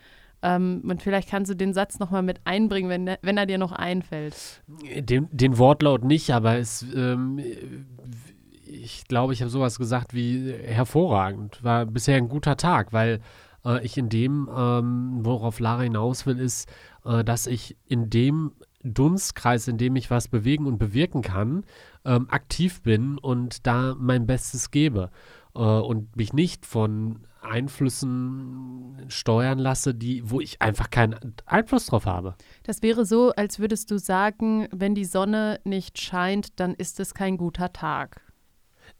Ähm, 0.43 0.83
und 0.89 1.03
vielleicht 1.03 1.29
kannst 1.29 1.51
du 1.51 1.55
den 1.55 1.75
Satz 1.75 1.99
nochmal 1.99 2.23
mit 2.23 2.41
einbringen, 2.45 2.89
wenn, 2.89 3.17
wenn 3.23 3.37
er 3.37 3.47
dir 3.47 3.59
noch 3.59 3.73
einfällt. 3.73 4.63
Den, 4.97 5.29
den 5.31 5.59
Wortlaut 5.59 6.05
nicht, 6.05 6.31
aber 6.31 6.57
es, 6.59 6.85
ähm, 6.95 7.41
ich 8.65 9.05
glaube, 9.07 9.33
ich 9.33 9.43
habe 9.43 9.51
sowas 9.51 9.79
gesagt 9.79 10.15
wie 10.15 10.53
hervorragend. 10.53 11.63
War 11.63 11.87
bisher 11.87 12.17
ein 12.17 12.29
guter 12.29 12.57
Tag, 12.57 12.93
weil 12.93 13.21
äh, 13.65 13.85
ich 13.85 13.99
in 13.99 14.09
dem, 14.09 14.49
ähm, 14.55 15.19
worauf 15.23 15.61
Lara 15.61 15.83
hinaus 15.83 16.27
will, 16.27 16.39
ist, 16.39 16.71
äh, 17.05 17.25
dass 17.25 17.47
ich 17.47 17.77
in 17.87 18.11
dem 18.11 18.53
Dunstkreis, 18.83 19.69
in 19.69 19.77
dem 19.77 19.97
ich 19.97 20.11
was 20.11 20.29
bewegen 20.29 20.67
und 20.67 20.79
bewirken 20.79 21.23
kann, 21.23 21.65
ähm, 22.05 22.29
aktiv 22.31 22.83
bin 22.83 23.19
und 23.19 23.67
da 23.67 23.95
mein 23.99 24.27
Bestes 24.27 24.71
gebe 24.71 25.11
äh, 25.55 25.59
und 25.59 26.17
mich 26.17 26.33
nicht 26.33 26.65
von 26.65 27.27
Einflüssen 27.51 29.07
steuern 29.09 29.59
lasse, 29.59 29.95
die, 29.95 30.23
wo 30.31 30.41
ich 30.41 30.63
einfach 30.63 30.91
keinen 30.91 31.35
Einfluss 31.47 31.87
drauf 31.87 32.07
habe. 32.07 32.37
Das 32.63 32.83
wäre 32.83 33.05
so, 33.05 33.33
als 33.33 33.59
würdest 33.59 33.91
du 33.91 33.99
sagen, 33.99 34.69
wenn 34.73 34.95
die 34.95 35.05
Sonne 35.05 35.61
nicht 35.65 36.01
scheint, 36.01 36.61
dann 36.61 36.75
ist 36.75 37.01
es 37.01 37.13
kein 37.13 37.37
guter 37.37 37.73
Tag. 37.73 38.23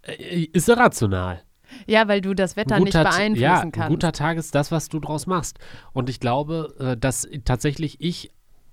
Äh, 0.03 0.49
ist 0.53 0.69
irrational. 0.69 1.43
Ja, 1.87 2.09
weil 2.09 2.21
du 2.21 2.35
das 2.35 2.57
Wetter 2.57 2.77
Ein 2.77 2.83
nicht 2.83 2.95
beeinflussen 2.95 3.41
ja, 3.41 3.61
ein 3.61 3.73
kannst. 3.73 3.91
guter 3.91 4.13
Tag 4.13 4.37
ist 4.39 4.55
das, 4.55 4.73
was 4.73 4.89
du 4.89 4.99
draus 4.99 5.27
machst. 5.27 5.59
Und 5.93 6.09
ich 6.09 6.19
glaube, 6.19 6.75
äh, 6.81 6.97
dass 6.97 7.29
tatsächlich 7.45 8.01
ich 8.01 8.33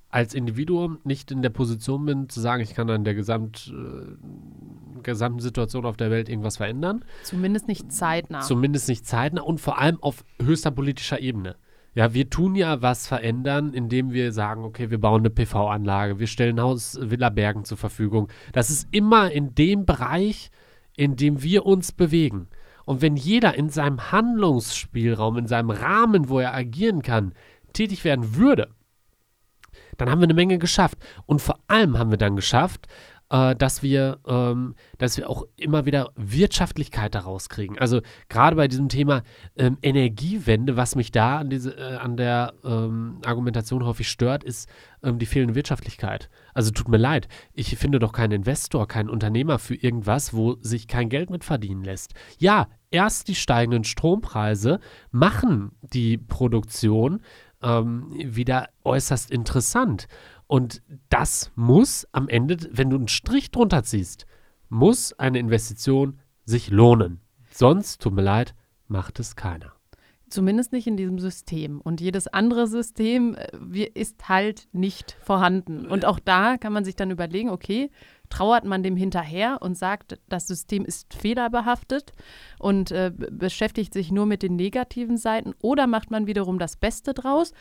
als 0.10 0.34
Individuum 0.34 1.00
nicht 1.04 1.32
in 1.32 1.42
der 1.42 1.50
Position 1.50 2.06
bin, 2.06 2.30
zu 2.30 2.40
sagen, 2.40 2.64
ich 2.64 2.74
kann 2.74 2.90
an 2.90 3.04
der 3.04 3.14
Gesamt, 3.14 3.74
äh, 3.76 5.02
gesamten 5.04 5.40
Situation 5.40 5.86
auf 5.86 5.98
der 5.98 6.12
Welt 6.12 6.30
irgendwas 6.30 6.58
verändern. 6.58 7.04
Zumindest 7.24 7.68
nicht 7.68 7.92
zeitnah. 7.92 8.42
Zumindest 8.42 8.88
nicht 8.88 9.06
zeitnah 9.06 9.42
und 9.42 9.60
vor 9.60 9.80
allem 9.80 10.02
auf 10.02 10.24
höchster 10.42 10.72
politischer 10.72 11.20
Ebene. 11.20 11.56
Ja, 11.94 12.14
wir 12.14 12.30
tun 12.30 12.56
ja 12.56 12.82
was 12.82 13.08
verändern, 13.08 13.74
indem 13.74 14.12
wir 14.14 14.32
sagen, 14.32 14.64
okay, 14.64 14.92
wir 14.92 15.00
bauen 15.00 15.22
eine 15.22 15.32
PV-Anlage, 15.32 16.20
wir 16.20 16.28
stellen 16.28 16.62
Haus 16.62 16.98
Villa 17.02 17.30
Bergen 17.30 17.66
zur 17.66 17.78
Verfügung. 17.78 18.30
Das 18.54 18.70
ist 18.70 18.88
immer 18.92 19.32
in 19.32 19.56
dem 19.56 19.86
Bereich, 19.86 20.52
in 20.96 21.16
dem 21.16 21.42
wir 21.42 21.66
uns 21.66 21.92
bewegen. 21.92 22.50
Und 22.86 23.02
wenn 23.02 23.18
jeder 23.18 23.56
in 23.56 23.70
seinem 23.70 24.12
Handlungsspielraum, 24.12 25.38
in 25.38 25.48
seinem 25.48 25.72
Rahmen, 25.72 26.30
wo 26.30 26.40
er 26.40 26.54
agieren 26.54 27.02
kann, 27.02 27.34
tätig 27.74 28.04
werden 28.06 28.36
würde, 28.36 28.70
dann 29.98 30.10
haben 30.10 30.20
wir 30.20 30.26
eine 30.26 30.34
Menge 30.34 30.58
geschafft. 30.58 30.98
Und 31.26 31.42
vor 31.42 31.60
allem 31.68 31.98
haben 31.98 32.12
wir 32.12 32.18
dann 32.18 32.36
geschafft, 32.36 32.88
äh, 33.30 33.56
dass 33.56 33.84
wir, 33.84 34.20
ähm, 34.26 34.76
dass 34.98 35.18
wir 35.18 35.30
auch 35.30 35.46
immer 35.58 35.86
wieder 35.86 36.12
Wirtschaftlichkeit 36.16 37.16
daraus 37.16 37.50
kriegen. 37.50 37.78
Also 37.78 38.02
gerade 38.30 38.56
bei 38.56 38.68
diesem 38.68 38.90
Thema 38.90 39.24
ähm, 39.58 39.78
Energiewende, 39.82 40.78
was 40.78 40.96
mich 40.96 41.12
da 41.12 41.40
an, 41.40 41.50
diese, 41.50 41.78
äh, 41.78 41.98
an 41.98 42.18
der 42.18 42.54
ähm, 42.64 43.20
Argumentation 43.26 43.86
häufig 43.86 44.10
stört, 44.10 44.44
ist 44.44 44.70
ähm, 45.04 45.20
die 45.20 45.26
fehlende 45.26 45.56
Wirtschaftlichkeit. 45.56 46.30
Also 46.54 46.72
tut 46.72 46.88
mir 46.88 46.98
leid, 46.98 47.28
ich 47.54 47.76
finde 47.78 48.00
doch 48.00 48.14
keinen 48.14 48.32
Investor, 48.32 48.88
keinen 48.88 49.10
Unternehmer 49.10 49.60
für 49.60 49.76
irgendwas, 49.76 50.34
wo 50.34 50.56
sich 50.62 50.88
kein 50.88 51.10
Geld 51.10 51.30
mit 51.30 51.44
verdienen 51.44 51.84
lässt. 51.84 52.14
Ja, 52.40 52.68
erst 52.92 53.28
die 53.28 53.36
steigenden 53.36 53.84
Strompreise 53.84 54.80
machen 55.12 55.72
die 55.82 56.18
Produktion 56.18 57.22
ähm, 57.62 58.12
wieder 58.14 58.70
äußerst 58.84 59.32
interessant. 59.32 60.08
Und 60.48 60.82
das 61.10 61.52
muss 61.56 62.08
am 62.12 62.30
Ende, 62.30 62.58
wenn 62.72 62.90
du 62.90 62.98
einen 62.98 63.08
Strich 63.08 63.52
drunter 63.52 63.84
ziehst, 63.84 64.26
muss 64.70 65.14
eine 65.14 65.40
Investition 65.40 66.20
sich 66.46 66.70
lohnen. 66.70 67.20
Sonst, 67.52 68.02
tut 68.02 68.14
mir 68.14 68.22
leid, 68.22 68.54
macht 68.88 69.20
es 69.20 69.36
keiner. 69.36 69.74
Zumindest 70.30 70.74
nicht 70.74 70.88
in 70.88 70.98
diesem 70.98 71.20
System. 71.20 71.80
Und 71.80 72.02
jedes 72.02 72.28
andere 72.28 72.68
System 72.68 73.36
äh, 73.36 73.90
ist 73.94 74.28
halt 74.28 74.68
nicht 74.74 75.18
vorhanden. 75.22 75.88
Und 75.88 76.06
auch 76.06 76.20
da 76.20 76.58
kann 76.58 76.74
man 76.74 76.84
sich 76.84 76.96
dann 76.96 77.12
überlegen, 77.12 77.50
okay, 77.50 77.92
trauert 78.30 78.66
man 78.66 78.84
dem 78.84 78.96
hinterher 78.96 79.58
und 79.62 79.78
sagt, 79.78 80.20
das 80.30 80.48
System 80.48 80.86
ist 80.86 81.14
fehlerbehaftet 81.14 82.14
und 82.60 82.92
äh, 82.92 83.12
beschäftigt 83.16 83.94
sich 83.94 84.12
nur 84.12 84.26
mit 84.26 84.44
den 84.44 84.56
negativen 84.56 85.18
Seiten 85.18 85.54
oder 85.62 85.88
macht 85.88 86.12
man 86.12 86.28
wiederum 86.28 86.60
das 86.60 86.76
Beste 86.76 87.14
draus 87.14 87.54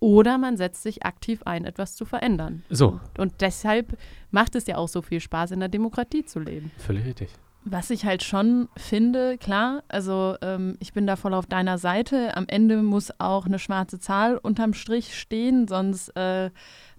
oder 0.00 0.38
man 0.38 0.56
setzt 0.56 0.82
sich 0.82 1.04
aktiv 1.04 1.42
ein, 1.44 1.64
etwas 1.64 1.94
zu 1.94 2.04
verändern. 2.04 2.62
So, 2.68 3.00
Und 3.16 3.40
deshalb 3.40 3.96
macht 4.30 4.54
es 4.54 4.66
ja 4.66 4.76
auch 4.76 4.88
so 4.88 5.02
viel 5.02 5.20
Spaß, 5.20 5.52
in 5.52 5.60
der 5.60 5.68
Demokratie 5.68 6.24
zu 6.24 6.40
leben. 6.40 6.70
völlig 6.78 7.04
richtig. 7.06 7.30
Was 7.66 7.88
ich 7.88 8.04
halt 8.04 8.22
schon 8.22 8.68
finde, 8.76 9.38
klar, 9.38 9.82
also 9.88 10.36
ähm, 10.42 10.76
ich 10.80 10.92
bin 10.92 11.06
da 11.06 11.16
voll 11.16 11.32
auf 11.32 11.46
deiner 11.46 11.78
Seite. 11.78 12.36
Am 12.36 12.44
Ende 12.46 12.82
muss 12.82 13.10
auch 13.18 13.46
eine 13.46 13.58
schwarze 13.58 13.98
Zahl 13.98 14.36
unterm 14.36 14.74
Strich 14.74 15.18
stehen, 15.18 15.66
sonst, 15.66 16.10
äh, 16.10 16.50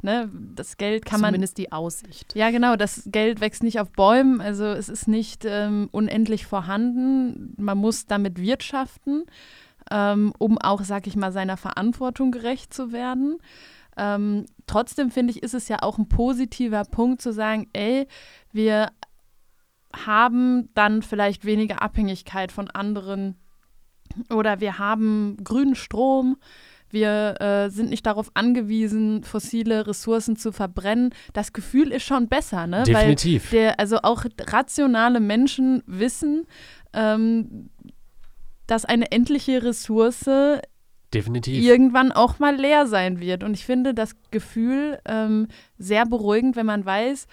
ne, 0.01 0.31
das 0.55 0.77
Geld 0.77 1.05
kann 1.05 1.21
man 1.21 1.29
Zumindest 1.29 1.59
die 1.59 1.71
Aussicht. 1.71 2.35
Ja, 2.35 2.49
genau, 2.49 2.77
das 2.77 3.03
Geld 3.05 3.41
wächst 3.41 3.61
nicht 3.61 3.79
auf 3.79 3.91
Bäumen, 3.91 4.41
also 4.41 4.65
es 4.65 4.89
ist 4.89 5.07
nicht 5.07 5.45
ähm, 5.45 5.87
unendlich 5.91 6.47
vorhanden. 6.47 7.53
Man 7.57 7.77
muss 7.77 8.07
damit 8.07 8.41
wirtschaften, 8.41 9.25
ähm, 9.91 10.33
um 10.39 10.57
auch, 10.57 10.83
sag 10.83 11.05
ich 11.05 11.15
mal, 11.15 11.31
seiner 11.31 11.57
Verantwortung 11.57 12.31
gerecht 12.31 12.73
zu 12.73 12.91
werden. 12.91 13.37
Ähm, 13.97 14.47
trotzdem 14.65 15.11
finde 15.11 15.31
ich, 15.31 15.43
ist 15.43 15.53
es 15.53 15.67
ja 15.67 15.83
auch 15.83 15.99
ein 15.99 16.09
positiver 16.09 16.83
Punkt 16.85 17.21
zu 17.21 17.31
sagen, 17.31 17.69
ey, 17.73 18.07
wir 18.51 18.89
haben 20.05 20.69
dann 20.73 21.01
vielleicht 21.01 21.45
weniger 21.45 21.81
Abhängigkeit 21.81 22.51
von 22.51 22.69
anderen 22.69 23.35
oder 24.29 24.59
wir 24.59 24.77
haben 24.79 25.37
grünen 25.43 25.75
Strom, 25.75 26.37
wir 26.89 27.41
äh, 27.41 27.69
sind 27.69 27.89
nicht 27.89 28.05
darauf 28.05 28.31
angewiesen, 28.35 29.23
fossile 29.23 29.87
Ressourcen 29.87 30.37
zu 30.37 30.51
verbrennen. 30.51 31.13
Das 31.33 31.51
Gefühl 31.51 31.91
ist 31.91 32.03
schon 32.03 32.27
besser, 32.27 32.67
ne? 32.67 32.83
Definitiv. 32.83 33.49
Der, 33.49 33.79
also 33.79 33.97
auch 34.03 34.23
rationale 34.39 35.19
Menschen 35.19 35.83
wissen, 35.87 36.45
ähm, 36.93 37.69
dass 38.67 38.85
eine 38.85 39.11
endliche 39.11 39.63
Ressource 39.63 40.29
Definitiv. 41.13 41.63
irgendwann 41.63 42.11
auch 42.11 42.39
mal 42.39 42.55
leer 42.55 42.87
sein 42.87 43.19
wird. 43.19 43.43
Und 43.43 43.55
ich 43.55 43.65
finde 43.65 43.93
das 43.93 44.15
Gefühl 44.31 44.99
ähm, 45.05 45.47
sehr 45.77 46.05
beruhigend, 46.05 46.55
wenn 46.55 46.65
man 46.65 46.85
weiß, 46.85 47.27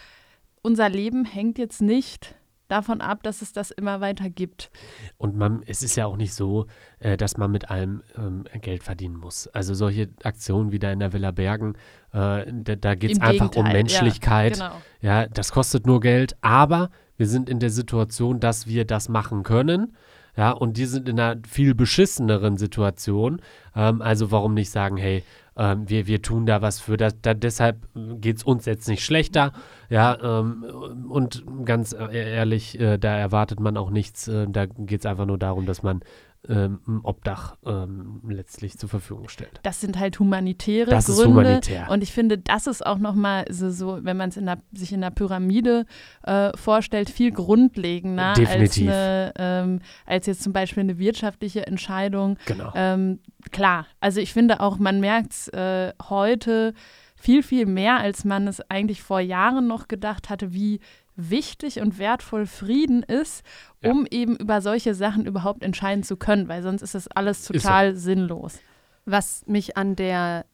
unser 0.62 0.88
Leben 0.88 1.24
hängt 1.24 1.58
jetzt 1.58 1.82
nicht 1.82 2.34
davon 2.72 3.00
ab, 3.00 3.22
dass 3.22 3.42
es 3.42 3.52
das 3.52 3.70
immer 3.70 4.00
weiter 4.00 4.30
gibt. 4.30 4.70
Und 5.18 5.36
man, 5.36 5.62
es 5.66 5.82
ist 5.82 5.94
ja 5.96 6.06
auch 6.06 6.16
nicht 6.16 6.34
so, 6.34 6.66
äh, 6.98 7.16
dass 7.16 7.36
man 7.36 7.50
mit 7.50 7.70
allem 7.70 8.02
ähm, 8.16 8.44
Geld 8.60 8.82
verdienen 8.82 9.16
muss. 9.16 9.46
Also 9.48 9.74
solche 9.74 10.08
Aktionen 10.24 10.72
wie 10.72 10.78
da 10.78 10.90
in 10.90 10.98
der 10.98 11.12
Villa 11.12 11.30
Bergen, 11.30 11.74
äh, 12.12 12.44
da, 12.50 12.76
da 12.76 12.94
geht 12.94 13.12
es 13.12 13.20
einfach 13.20 13.46
um 13.46 13.50
Gegenteil, 13.50 13.66
ja, 13.66 13.72
Menschlichkeit. 13.72 14.54
Genau. 14.54 14.82
Ja, 15.00 15.26
das 15.26 15.52
kostet 15.52 15.86
nur 15.86 16.00
Geld, 16.00 16.36
aber 16.40 16.90
wir 17.16 17.26
sind 17.26 17.48
in 17.48 17.60
der 17.60 17.70
Situation, 17.70 18.40
dass 18.40 18.66
wir 18.66 18.84
das 18.84 19.08
machen 19.08 19.42
können. 19.42 19.94
Ja, 20.34 20.50
und 20.50 20.78
die 20.78 20.86
sind 20.86 21.10
in 21.10 21.20
einer 21.20 21.40
viel 21.46 21.74
beschisseneren 21.74 22.56
Situation. 22.56 23.42
Ähm, 23.76 24.00
also 24.00 24.30
warum 24.30 24.54
nicht 24.54 24.70
sagen, 24.70 24.96
hey, 24.96 25.22
ähm, 25.56 25.88
wir, 25.88 26.06
wir 26.06 26.22
tun 26.22 26.46
da 26.46 26.62
was 26.62 26.80
für 26.80 26.96
das, 26.96 27.20
da, 27.20 27.34
deshalb 27.34 27.86
geht 27.94 28.38
es 28.38 28.42
uns 28.42 28.64
jetzt 28.64 28.88
nicht 28.88 29.04
schlechter. 29.04 29.52
Ja, 29.90 30.40
ähm, 30.40 30.64
und 31.08 31.44
ganz 31.64 31.92
ehrlich, 31.92 32.80
äh, 32.80 32.98
da 32.98 33.16
erwartet 33.16 33.60
man 33.60 33.76
auch 33.76 33.90
nichts. 33.90 34.28
Äh, 34.28 34.46
da 34.48 34.66
geht 34.66 35.00
es 35.00 35.06
einfach 35.06 35.26
nur 35.26 35.38
darum, 35.38 35.66
dass 35.66 35.82
man 35.82 36.00
ähm, 36.48 37.00
Obdach 37.04 37.56
ähm, 37.64 38.20
letztlich 38.28 38.76
zur 38.76 38.88
Verfügung 38.88 39.28
stellt. 39.28 39.60
Das 39.62 39.80
sind 39.80 39.98
halt 39.98 40.18
humanitäre 40.18 40.90
Das 40.90 41.08
ist 41.08 41.16
Gründe. 41.16 41.40
humanitär. 41.40 41.88
Und 41.90 42.02
ich 42.02 42.12
finde, 42.12 42.38
das 42.38 42.66
ist 42.66 42.84
auch 42.84 42.98
nochmal 42.98 43.44
so, 43.48 43.70
so, 43.70 44.00
wenn 44.02 44.16
man 44.16 44.30
es 44.30 44.40
sich 44.72 44.92
in 44.92 45.00
der 45.00 45.10
Pyramide 45.10 45.86
äh, 46.24 46.50
vorstellt, 46.56 47.10
viel 47.10 47.30
grundlegender 47.30 48.34
als, 48.36 48.78
eine, 48.78 49.32
ähm, 49.36 49.80
als 50.04 50.26
jetzt 50.26 50.42
zum 50.42 50.52
Beispiel 50.52 50.82
eine 50.82 50.98
wirtschaftliche 50.98 51.66
Entscheidung. 51.66 52.36
Genau. 52.46 52.72
Ähm, 52.74 53.20
klar, 53.52 53.86
also 54.00 54.20
ich 54.20 54.32
finde 54.32 54.60
auch, 54.60 54.78
man 54.78 55.00
merkt 55.00 55.32
es 55.32 55.48
äh, 55.48 55.92
heute 56.08 56.74
viel, 57.14 57.44
viel 57.44 57.66
mehr, 57.66 57.98
als 57.98 58.24
man 58.24 58.48
es 58.48 58.60
eigentlich 58.68 59.00
vor 59.00 59.20
Jahren 59.20 59.68
noch 59.68 59.86
gedacht 59.86 60.28
hatte, 60.28 60.52
wie 60.52 60.80
wichtig 61.16 61.80
und 61.80 61.98
wertvoll 61.98 62.46
Frieden 62.46 63.02
ist, 63.02 63.44
Ja. 63.82 63.90
um 63.90 64.06
eben 64.10 64.36
über 64.36 64.60
solche 64.60 64.94
Sachen 64.94 65.26
überhaupt 65.26 65.62
entscheiden 65.62 66.02
zu 66.02 66.16
können, 66.16 66.48
weil 66.48 66.62
sonst 66.62 66.82
ist 66.82 66.94
das 66.94 67.08
alles 67.08 67.44
total 67.44 67.94
sinnlos. 67.94 68.58
Was 69.04 69.46
mich 69.46 69.76
an 69.76 69.96
der 69.96 70.46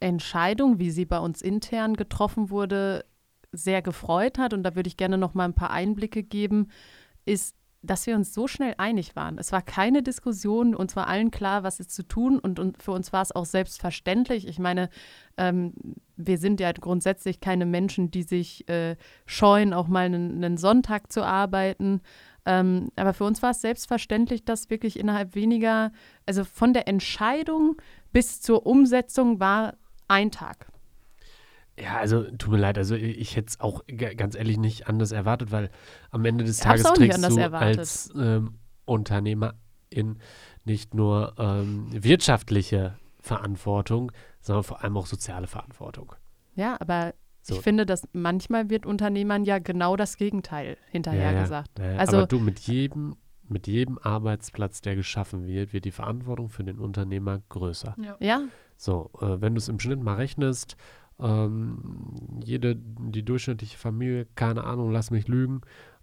Entscheidung, 0.00 0.78
wie 0.78 0.90
sie 0.90 1.04
bei 1.04 1.18
uns 1.18 1.42
intern 1.42 1.94
getroffen 1.94 2.50
wurde, 2.50 3.04
sehr 3.52 3.82
gefreut 3.82 4.38
hat, 4.38 4.54
und 4.54 4.62
da 4.62 4.74
würde 4.74 4.88
ich 4.88 4.96
gerne 4.96 5.18
noch 5.18 5.34
mal 5.34 5.44
ein 5.44 5.54
paar 5.54 5.70
Einblicke 5.70 6.22
geben, 6.22 6.68
ist, 7.24 7.54
dass 7.82 8.06
wir 8.06 8.14
uns 8.14 8.32
so 8.32 8.46
schnell 8.46 8.74
einig 8.78 9.16
waren. 9.16 9.38
Es 9.38 9.50
war 9.52 9.60
keine 9.60 10.02
Diskussion, 10.02 10.74
uns 10.74 10.94
war 10.94 11.08
allen 11.08 11.30
klar, 11.30 11.64
was 11.64 11.80
ist 11.80 11.90
zu 11.90 12.06
tun 12.06 12.38
und, 12.38 12.58
und 12.58 12.82
für 12.82 12.92
uns 12.92 13.12
war 13.12 13.22
es 13.22 13.34
auch 13.34 13.44
selbstverständlich. 13.44 14.46
Ich 14.46 14.58
meine, 14.58 14.88
ähm, 15.36 15.74
wir 16.16 16.38
sind 16.38 16.60
ja 16.60 16.70
grundsätzlich 16.72 17.40
keine 17.40 17.66
Menschen, 17.66 18.10
die 18.10 18.22
sich 18.22 18.68
äh, 18.68 18.96
scheuen, 19.26 19.74
auch 19.74 19.88
mal 19.88 20.06
einen, 20.06 20.56
Sonntag 20.56 21.10
zu 21.12 21.24
arbeiten. 21.24 22.00
Ähm, 22.46 22.90
aber 22.96 23.14
für 23.14 23.24
uns 23.24 23.42
war 23.42 23.50
es 23.50 23.60
selbstverständlich, 23.60 24.44
dass 24.44 24.70
wirklich 24.70 24.98
innerhalb 24.98 25.34
weniger, 25.34 25.92
also 26.24 26.44
von 26.44 26.72
der 26.72 26.86
Entscheidung 26.86 27.76
bis 28.12 28.40
zur 28.40 28.66
Umsetzung 28.66 29.40
war 29.40 29.74
ein 30.08 30.30
Tag. 30.30 30.71
Ja, 31.78 31.96
also 31.96 32.22
tut 32.36 32.50
mir 32.52 32.58
leid, 32.58 32.76
also 32.76 32.94
ich, 32.94 33.34
hätte 33.34 33.48
es 33.48 33.60
auch 33.60 33.82
ganz 34.16 34.34
ehrlich 34.34 34.58
nicht 34.58 34.88
anders 34.88 35.10
erwartet, 35.10 35.50
weil 35.52 35.70
am 36.10 36.24
Ende 36.24 36.44
des 36.44 36.58
Tages 36.58 36.84
auch 36.84 36.90
nicht 36.90 37.12
trägst 37.12 37.16
anders 37.24 37.34
du 37.34 37.40
erwartet. 37.40 37.78
als 37.78 38.10
ähm, 38.14 38.58
Unternehmerin 38.84 40.18
nicht 40.64 40.94
nur 40.94 41.34
ähm, 41.38 41.86
wirtschaftliche 41.92 42.96
Verantwortung, 43.20 44.12
sondern 44.40 44.64
vor 44.64 44.82
allem 44.82 44.96
auch 44.96 45.06
soziale 45.06 45.46
Verantwortung. 45.46 46.12
Ja, 46.56 46.76
aber 46.80 47.14
So. 47.40 47.54
ich 47.54 47.60
finde, 47.62 47.86
dass 47.86 48.06
manchmal 48.12 48.68
wird 48.68 48.84
Unternehmern 48.84 49.44
ja 49.44 49.58
genau 49.58 49.96
das 49.96 50.16
Gegenteil 50.16 50.76
hinterher 50.90 51.30
Ja, 51.30 51.32
ja. 51.32 51.42
gesagt. 51.42 51.78
Ja, 51.78 51.96
Also- 51.96 52.18
aber 52.18 52.26
du 52.26 52.38
mit 52.38 52.58
jedem, 52.60 53.16
mit 53.48 53.66
jedem 53.66 53.98
Arbeitsplatz, 53.98 54.80
der 54.82 54.94
geschaffen 54.96 55.46
wird, 55.46 55.72
wird 55.72 55.84
die 55.84 55.90
Verantwortung 55.90 56.48
für 56.48 56.64
den 56.64 56.78
Unternehmer 56.78 57.40
größer. 57.48 57.96
Ja, 58.20 58.42
So, 58.76 59.10
äh, 59.20 59.40
wenn 59.40 59.54
du 59.54 59.58
es 59.58 59.68
im 59.68 59.78
Schnitt 59.78 60.02
mal 60.02 60.14
rechnest, 60.16 60.76
ähm, 61.22 62.14
jede, 62.44 62.76
die 62.76 63.24
durchschnittliche 63.24 63.78
Familie, 63.78 64.26
keine 64.34 64.64
Ahnung, 64.64 64.90
lass 64.90 65.10
mich 65.10 65.28
lügen, 65.28 65.60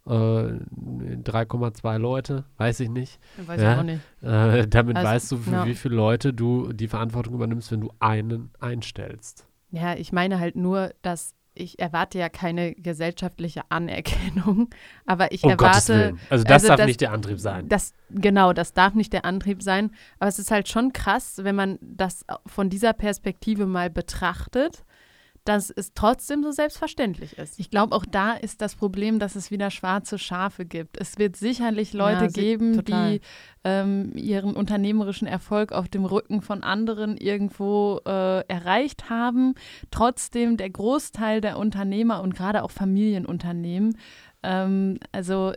äh, 0.08 0.12
3,2 0.12 1.98
Leute, 1.98 2.46
weiß 2.58 2.80
ich 2.80 2.90
nicht. 2.90 3.20
weiß 3.46 3.62
Ja. 3.62 3.74
ich 3.74 3.80
auch 3.80 3.84
nicht. 3.84 4.02
Äh, 4.22 4.68
damit 4.68 4.98
Also, 4.98 5.10
weißt 5.10 5.32
du, 5.34 5.38
für 5.38 5.52
ja. 5.52 5.66
wie 5.66 5.76
viele 5.76 5.96
Leute 5.96 6.34
du 6.34 6.72
die 6.74 6.88
Verantwortung 6.88 7.34
übernimmst, 7.36 7.72
wenn 7.72 7.82
du 7.82 7.92
einen 8.00 8.52
einstellst. 8.60 9.46
Ja, 9.72 9.94
ich 9.96 10.12
meine 10.12 10.40
halt 10.40 10.56
nur, 10.56 10.92
dass 11.02 11.36
ich 11.54 11.78
erwarte 11.80 12.18
ja 12.18 12.30
keine 12.30 12.74
gesellschaftliche 12.74 13.64
Anerkennung, 13.70 14.70
aber 15.06 15.32
ich 15.34 15.44
Um 15.44 15.52
erwarte. 15.52 16.16
Also 16.30 16.44
das 16.46 16.54
also 16.54 16.68
darf 16.70 16.78
das- 16.78 16.88
nicht 16.88 17.02
der 17.02 17.12
Antrieb 17.12 17.40
sein. 17.40 17.68
Das, 17.68 17.94
genau, 18.10 18.54
das 18.54 18.74
darf 18.74 18.94
nicht 18.94 19.12
der 19.12 19.26
Antrieb 19.26 19.62
sein. 19.62 19.92
Aber 20.20 20.30
es 20.30 20.40
ist 20.40 20.52
halt 20.52 20.70
schon 20.70 20.94
krass, 20.94 21.42
wenn 21.44 21.56
man 21.56 21.78
das 21.82 22.26
von 22.46 22.70
dieser 22.70 22.94
Perspektive 22.94 23.66
mal 23.66 23.90
betrachtet, 23.90 24.86
dass 25.50 25.72
es 25.72 25.94
trotzdem 25.96 26.44
so 26.44 26.52
selbstverständlich 26.52 27.38
ist. 27.40 27.60
Ich 27.60 27.72
glaube, 27.72 27.96
auch 27.96 28.06
da 28.06 28.34
ist 28.34 28.62
das 28.62 28.76
Problem, 28.76 29.18
dass 29.18 29.36
es 29.36 29.50
wieder 29.50 29.72
schwarze 29.72 30.20
Schafe 30.20 30.64
gibt. 30.66 30.98
Es 31.02 31.18
wird 31.18 31.36
sicherlich 31.36 31.94
Leute 31.94 32.26
Ja, 32.26 32.30
sie- 32.30 32.40
geben, 32.42 32.74
total. 32.76 33.14
die 33.14 33.22
ähm, 33.64 34.12
ihren 34.16 34.54
unternehmerischen 34.54 35.28
Erfolg 35.28 35.72
auf 35.72 35.90
dem 35.90 36.06
Rücken 36.06 36.42
von 36.42 36.64
anderen 36.64 37.18
irgendwo 37.18 38.00
äh, 38.06 38.42
erreicht 38.48 39.10
haben. 39.10 39.56
Trotzdem 39.92 40.56
der 40.56 40.70
Großteil 40.70 41.42
der 41.42 41.58
Unternehmer 41.58 42.22
und 42.22 42.36
gerade 42.36 42.64
auch 42.64 42.72
Familienunternehmen, 42.72 43.98
ähm, 44.44 45.00
also 45.12 45.54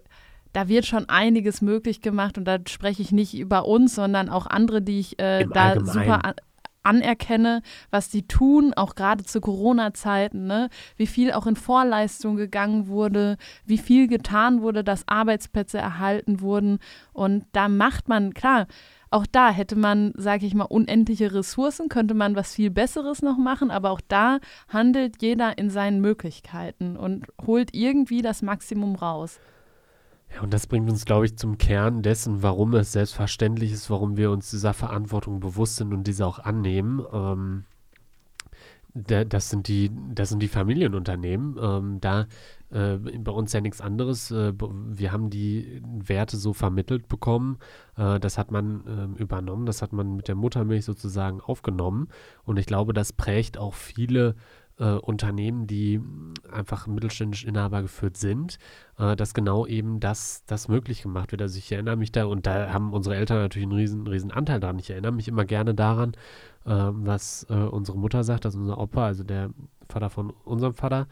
da 0.55 0.69
wird 0.69 0.85
schon 0.87 1.09
einiges 1.09 1.63
möglich 1.63 2.01
gemacht 2.03 2.37
und 2.39 2.45
da 2.45 2.59
spreche 2.69 3.01
ich 3.03 3.13
nicht 3.13 3.35
über 3.35 3.67
uns, 3.67 3.95
sondern 3.95 4.29
auch 4.29 4.47
andere, 4.47 4.83
die 4.83 5.01
ich 5.01 5.19
äh, 5.19 5.47
da 5.53 5.71
Allgemeinen. 5.71 5.93
super 5.93 6.35
anerkenne, 6.83 7.63
was 7.91 8.09
die 8.09 8.27
tun, 8.27 8.73
auch 8.75 8.95
gerade 8.95 9.25
zu 9.25 9.41
Corona-Zeiten, 9.41 10.47
ne? 10.47 10.69
wie 10.97 11.07
viel 11.07 11.33
auch 11.33 11.47
in 11.47 11.57
Vorleistung 11.57 12.37
gegangen 12.37 12.89
wurde, 12.89 13.37
wie 13.65 13.79
viel 13.79 14.09
getan 14.09 14.63
wurde, 14.63 14.85
dass 14.85 15.09
Arbeitsplätze 15.09 15.79
erhalten 15.79 16.41
wurden. 16.41 16.79
Und 17.13 17.45
da 17.53 17.69
macht 17.69 18.09
man, 18.09 18.35
klar, 18.35 18.67
auch 19.11 19.27
da 19.31 19.51
hätte 19.51 19.77
man, 19.77 20.13
sage 20.17 20.47
ich 20.47 20.55
mal, 20.55 20.65
unendliche 20.65 21.35
Ressourcen, 21.35 21.91
könnte 21.91 22.15
man 22.15 22.35
was 22.35 22.55
viel 22.55 22.71
Besseres 22.71 23.21
noch 23.21 23.37
machen, 23.37 23.71
aber 23.71 23.91
auch 23.91 24.01
da 24.09 24.39
handelt 24.69 25.21
jeder 25.21 25.59
in 25.59 25.69
seinen 25.69 26.01
Möglichkeiten 26.01 26.97
und 26.97 27.27
holt 27.47 27.75
irgendwie 27.75 28.23
das 28.23 28.41
Maximum 28.41 28.95
raus. 28.95 29.39
Ja, 30.35 30.43
und 30.43 30.53
das 30.53 30.67
bringt 30.67 30.89
uns, 30.89 31.05
glaube 31.05 31.27
ich, 31.27 31.37
zum 31.37 31.59
Kern 31.59 32.03
dessen, 32.03 32.43
warum 32.43 32.75
es 32.75 32.93
selbstverständlich 32.93 33.73
ist, 33.73 33.91
warum 33.91 34.17
wir 34.17 34.31
uns 34.31 34.51
dieser 34.51 34.73
Verantwortung 34.73 35.41
bewusst 35.41 35.77
sind 35.77 35.93
und 35.93 36.07
diese 36.07 36.27
auch 36.27 36.39
annehmen. 36.39 37.05
Ähm, 37.13 37.65
da, 38.95 39.25
das, 39.25 39.49
sind 39.49 39.69
die, 39.69 39.91
das 40.15 40.29
sind 40.29 40.43
die 40.43 40.49
Familienunternehmen. 40.49 41.59
Ähm, 41.61 42.01
da 42.01 42.27
äh, 42.71 42.97
bei 42.97 43.33
uns 43.33 43.53
ja 43.53 43.61
nichts 43.61 43.81
anderes. 43.81 44.31
Äh, 44.31 44.53
wir 44.59 45.13
haben 45.13 45.31
die 45.31 45.83
Werte 45.83 46.37
so 46.37 46.53
vermittelt 46.53 47.09
bekommen. 47.09 47.59
Äh, 47.97 48.21
das 48.21 48.37
hat 48.39 48.51
man 48.51 48.85
ähm, 48.87 49.17
übernommen. 49.17 49.67
Das 49.67 49.83
hat 49.83 49.93
man 49.93 50.17
mit 50.17 50.29
der 50.29 50.35
Muttermilch 50.35 50.85
sozusagen 50.85 51.41
aufgenommen. 51.41 52.09
Und 52.45 52.59
ich 52.59 52.67
glaube, 52.67 52.93
das 52.93 53.13
prägt 53.13 53.57
auch 53.59 53.75
viele 53.75 54.35
äh, 54.79 54.85
Unternehmen, 54.85 55.67
die 55.67 56.01
einfach 56.51 56.87
mittelständisch 56.87 57.45
Inhaber 57.45 57.83
geführt 57.83 58.17
sind, 58.17 58.59
äh, 58.99 59.17
dass 59.17 59.35
genau 59.35 59.67
eben 59.67 60.01
das, 60.01 60.45
das 60.47 60.69
möglich 60.69 61.03
gemacht 61.03 61.33
wird. 61.33 61.43
Also 61.43 61.59
ich 61.59 61.71
erinnere 61.71 61.97
mich 61.97 62.13
da, 62.13 62.25
und 62.25 62.47
da 62.47 62.73
haben 62.73 62.93
unsere 62.93 63.17
Eltern 63.17 63.39
natürlich 63.39 63.67
einen 63.67 63.77
riesen, 63.77 64.07
riesen 64.07 64.31
Anteil 64.31 64.61
dran. 64.61 64.79
Ich 64.79 64.91
erinnere 64.91 65.13
mich 65.13 65.29
immer 65.29 65.45
gerne 65.45 65.75
daran, 65.75 66.13
äh, 66.65 66.71
was 66.71 67.47
äh, 67.51 67.55
unsere 67.55 67.99
Mutter 67.99 68.25
sagt, 68.25 68.45
dass 68.45 68.55
unser 68.55 68.79
Opa, 68.79 69.07
also 69.07 69.25
der 69.25 69.51
Vater 69.89 70.11
von 70.11 70.31
unserem 70.45 70.75
Vater, 70.75 71.07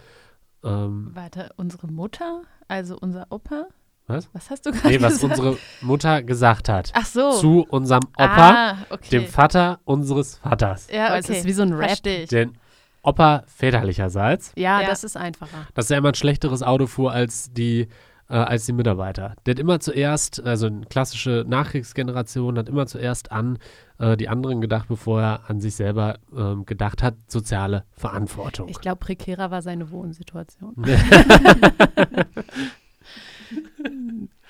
ähm, 0.63 1.11
Warte, 1.15 1.51
unsere 1.57 1.87
Mutter, 1.87 2.43
also 2.69 2.97
unser 2.99 3.27
Opa? 3.31 3.67
Was? 4.07 4.29
Was 4.33 4.51
hast 4.51 4.67
du 4.67 4.73
gerade 4.73 4.89
nee, 4.89 5.01
was 5.01 5.21
gesagt? 5.21 5.39
unsere 5.39 5.57
Mutter 5.83 6.23
gesagt 6.23 6.69
hat. 6.69 6.91
Ach 6.95 7.07
so. 7.07 7.31
Zu 7.33 7.67
unserem 7.71 8.03
Opa, 8.17 8.73
ah, 8.73 8.77
okay. 8.91 9.09
dem 9.11 9.27
Vater 9.27 9.79
unseres 9.85 10.37
Vaters. 10.39 10.89
ja, 10.93 11.07
Aber 11.07 11.19
okay. 11.19 11.33
es 11.33 11.39
ist 11.39 11.45
wie 11.45 11.53
so 11.53 11.63
ein 11.63 11.73
Rap. 11.73 11.87
Verstehe 11.87 12.25
ich. 12.25 12.29
Den 12.29 12.59
Opa 13.03 13.45
väterlicherseits, 13.47 14.53
Ja, 14.57 14.81
Ja. 14.83 14.89
das 14.89 15.05
ist 15.05 15.17
einfacher. 15.17 15.67
dass 15.75 15.91
er 15.91 15.99
immer 15.99 16.09
ein 16.09 16.15
schlechteres 16.15 16.63
Auto 16.63 16.87
fuhr 16.87 17.13
als 17.13 17.51
die, 17.53 17.89
äh, 18.29 18.35
als 18.35 18.67
die 18.67 18.73
Mitarbeiter. 18.73 19.35
Der 19.47 19.53
hat 19.55 19.59
immer 19.59 19.81
zuerst, 19.81 20.45
also 20.45 20.67
eine 20.67 20.85
klassische 20.87 21.45
Nachkriegsgeneration, 21.49 22.59
hat 22.59 22.69
immer 22.69 22.87
zuerst 22.87 23.33
an 23.33 23.59
äh, 23.99 24.17
die 24.17 24.29
anderen 24.29 24.61
gedacht, 24.61 24.87
bevor 24.89 25.21
er 25.23 25.41
an 25.49 25.61
sich 25.61 25.75
selber 25.77 26.19
ähm, 26.37 26.67
gedacht 26.67 27.03
hat. 27.03 27.15
Soziale 27.27 27.85
Verantwortung. 27.93 28.69
Ich 28.69 28.81
glaube, 28.81 28.99
prekärer 28.99 29.51
war 29.51 29.63
seine 29.63 29.91
Wohnsituation. 29.91 30.75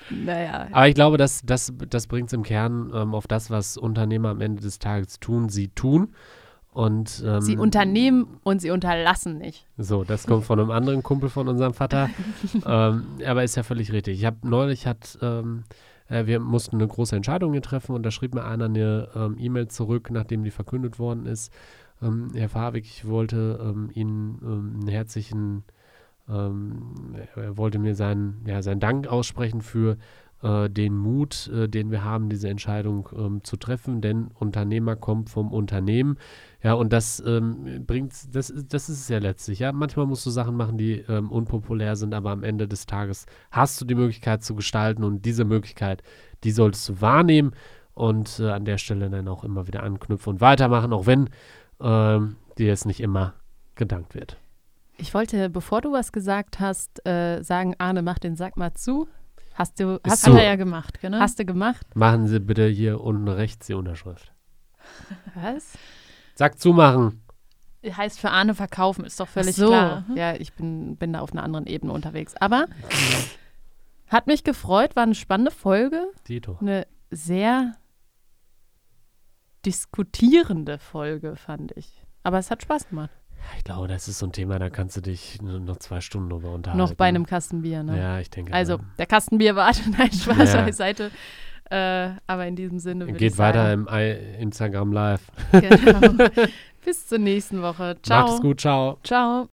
naja. 0.09 0.67
Aber 0.71 0.87
ich 0.87 0.95
glaube, 0.95 1.17
das, 1.17 1.41
das, 1.43 1.73
das 1.89 2.07
bringt 2.07 2.27
es 2.27 2.33
im 2.33 2.43
Kern 2.43 2.91
ähm, 2.93 3.15
auf 3.15 3.27
das, 3.27 3.49
was 3.49 3.77
Unternehmer 3.77 4.29
am 4.29 4.41
Ende 4.41 4.61
des 4.61 4.79
Tages 4.79 5.19
tun, 5.19 5.49
sie 5.49 5.69
tun. 5.69 6.13
Und, 6.73 7.21
ähm, 7.25 7.41
sie 7.41 7.57
unternehmen 7.57 8.39
und 8.43 8.61
sie 8.61 8.71
unterlassen 8.71 9.37
nicht. 9.37 9.67
So, 9.77 10.05
das 10.05 10.25
kommt 10.25 10.45
von 10.45 10.57
einem 10.57 10.71
anderen 10.71 11.03
Kumpel 11.03 11.29
von 11.29 11.49
unserem 11.49 11.73
Vater. 11.73 12.09
ähm, 12.65 13.03
aber 13.25 13.43
ist 13.43 13.57
ja 13.57 13.63
völlig 13.63 13.91
richtig. 13.91 14.19
Ich 14.19 14.25
habe 14.25 14.37
neulich 14.47 14.87
hat, 14.87 15.19
ähm, 15.21 15.63
äh, 16.07 16.25
wir 16.27 16.39
mussten 16.39 16.77
eine 16.77 16.87
große 16.87 17.13
Entscheidung 17.13 17.51
hier 17.51 17.61
treffen 17.61 17.93
und 17.93 18.03
da 18.03 18.11
schrieb 18.11 18.33
mir 18.33 18.45
einer 18.45 18.65
eine 18.65 19.09
ähm, 19.15 19.35
E-Mail 19.37 19.67
zurück, 19.67 20.09
nachdem 20.11 20.43
die 20.43 20.51
verkündet 20.51 20.97
worden 20.97 21.25
ist. 21.25 21.51
Ähm, 22.01 22.31
Herr 22.33 22.47
Farbig, 22.47 22.85
ich 22.85 23.05
wollte 23.05 23.59
ähm, 23.61 23.89
Ihnen 23.93 24.39
einen 24.41 24.87
herzlichen, 24.87 25.63
er 26.27 27.57
wollte 27.57 27.77
mir 27.77 27.93
seinen, 27.93 28.45
ja, 28.45 28.61
seinen 28.61 28.79
Dank 28.79 29.05
aussprechen 29.07 29.61
für 29.61 29.97
äh, 30.43 30.69
den 30.69 30.97
Mut, 30.97 31.47
äh, 31.47 31.67
den 31.67 31.91
wir 31.91 32.03
haben, 32.03 32.29
diese 32.29 32.49
Entscheidung 32.49 33.09
ähm, 33.15 33.43
zu 33.43 33.57
treffen, 33.57 34.01
denn 34.01 34.29
Unternehmer 34.39 34.95
kommt 34.95 35.29
vom 35.29 35.51
Unternehmen. 35.53 36.17
Ja, 36.63 36.73
und 36.73 36.93
das 36.93 37.21
ähm, 37.25 37.85
bringt, 37.85 38.13
das, 38.35 38.53
das 38.67 38.89
ist 38.89 39.01
es 39.01 39.09
ja 39.09 39.19
letztlich. 39.19 39.59
Ja, 39.59 39.71
manchmal 39.71 40.05
musst 40.05 40.25
du 40.25 40.29
Sachen 40.29 40.55
machen, 40.55 40.77
die 40.77 40.99
ähm, 41.07 41.31
unpopulär 41.31 41.95
sind, 41.95 42.13
aber 42.13 42.31
am 42.31 42.43
Ende 42.43 42.67
des 42.67 42.85
Tages 42.85 43.25
hast 43.51 43.79
du 43.81 43.85
die 43.85 43.95
Möglichkeit 43.95 44.43
zu 44.43 44.55
gestalten 44.55 45.03
und 45.03 45.25
diese 45.25 45.45
Möglichkeit, 45.45 46.03
die 46.43 46.51
solltest 46.51 46.87
du 46.89 47.01
wahrnehmen 47.01 47.53
und 47.93 48.39
äh, 48.39 48.49
an 48.49 48.65
der 48.65 48.77
Stelle 48.77 49.09
dann 49.09 49.27
auch 49.27 49.43
immer 49.43 49.67
wieder 49.67 49.83
anknüpfen 49.83 50.33
und 50.33 50.41
weitermachen, 50.41 50.93
auch 50.93 51.05
wenn 51.05 51.29
ähm, 51.79 52.35
dir 52.57 52.73
es 52.73 52.85
nicht 52.85 52.99
immer 52.99 53.33
gedankt 53.75 54.15
wird. 54.15 54.37
Ich 54.97 55.13
wollte, 55.13 55.49
bevor 55.49 55.81
du 55.81 55.91
was 55.91 56.11
gesagt 56.11 56.59
hast, 56.59 57.05
äh, 57.07 57.41
sagen, 57.41 57.75
Arne, 57.79 58.03
mach 58.03 58.19
den 58.19 58.35
Sack 58.35 58.55
mal 58.55 58.73
zu. 58.73 59.07
Hast 59.53 59.79
du, 59.79 59.99
hast 60.05 60.23
so. 60.23 60.31
hat 60.31 60.39
er 60.39 60.45
ja 60.45 60.55
gemacht, 60.55 60.99
genau. 61.01 61.19
Hast 61.19 61.39
du 61.39 61.45
gemacht? 61.45 61.85
Machen 61.95 62.27
Sie 62.27 62.39
bitte 62.39 62.67
hier 62.67 63.01
unten 63.01 63.27
rechts 63.27 63.67
die 63.67 63.73
Unterschrift. 63.73 64.31
Was? 65.35 65.73
Sag 66.35 66.59
zumachen. 66.59 67.21
Heißt 67.85 68.19
für 68.19 68.29
Arne 68.29 68.53
verkaufen, 68.53 69.05
ist 69.05 69.19
doch 69.19 69.27
völlig 69.27 69.55
so. 69.55 69.67
klar. 69.67 70.05
Ja, 70.15 70.35
ich 70.35 70.53
bin, 70.53 70.97
bin 70.97 71.13
da 71.13 71.19
auf 71.19 71.31
einer 71.31 71.43
anderen 71.43 71.65
Ebene 71.65 71.91
unterwegs. 71.93 72.35
Aber 72.37 72.65
hat 74.07 74.27
mich 74.27 74.43
gefreut, 74.43 74.95
war 74.95 75.03
eine 75.03 75.15
spannende 75.15 75.51
Folge. 75.51 76.07
Tito. 76.23 76.57
Eine 76.61 76.87
sehr 77.09 77.75
diskutierende 79.65 80.77
Folge, 80.77 81.35
fand 81.35 81.71
ich. 81.75 82.03
Aber 82.23 82.37
es 82.37 82.51
hat 82.51 82.61
Spaß 82.61 82.89
gemacht. 82.89 83.11
Ich 83.57 83.63
glaube, 83.63 83.87
das 83.87 84.07
ist 84.07 84.19
so 84.19 84.25
ein 84.25 84.31
Thema, 84.31 84.59
da 84.59 84.69
kannst 84.69 84.97
du 84.97 85.01
dich 85.01 85.41
noch 85.41 85.77
zwei 85.77 86.01
Stunden 86.01 86.29
drüber 86.29 86.51
unterhalten. 86.51 86.77
Noch 86.77 86.93
bei 86.93 87.05
einem 87.05 87.25
Kastenbier, 87.25 87.83
ne? 87.83 87.97
Ja, 87.97 88.19
ich 88.19 88.29
denke. 88.29 88.53
Also, 88.53 88.73
ja. 88.73 88.79
der 88.97 89.05
Kastenbier 89.05 89.55
wartet, 89.55 89.85
nein, 89.97 90.11
Spaß 90.11 90.53
ja. 90.53 90.61
beiseite. 90.61 91.11
Äh, 91.69 92.09
aber 92.27 92.47
in 92.47 92.55
diesem 92.55 92.79
Sinne 92.79 93.05
würde 93.05 93.17
Geht 93.17 93.33
ich 93.33 93.37
weiter 93.37 93.63
sagen, 93.63 93.87
im 93.87 94.41
Instagram 94.41 94.91
Live. 94.91 95.21
Genau. 95.51 96.27
Bis 96.85 97.07
zur 97.07 97.19
nächsten 97.19 97.61
Woche. 97.61 97.97
Ciao. 98.01 98.27
Macht's 98.27 98.41
gut, 98.41 98.59
ciao. 98.59 98.97
Ciao. 99.03 99.47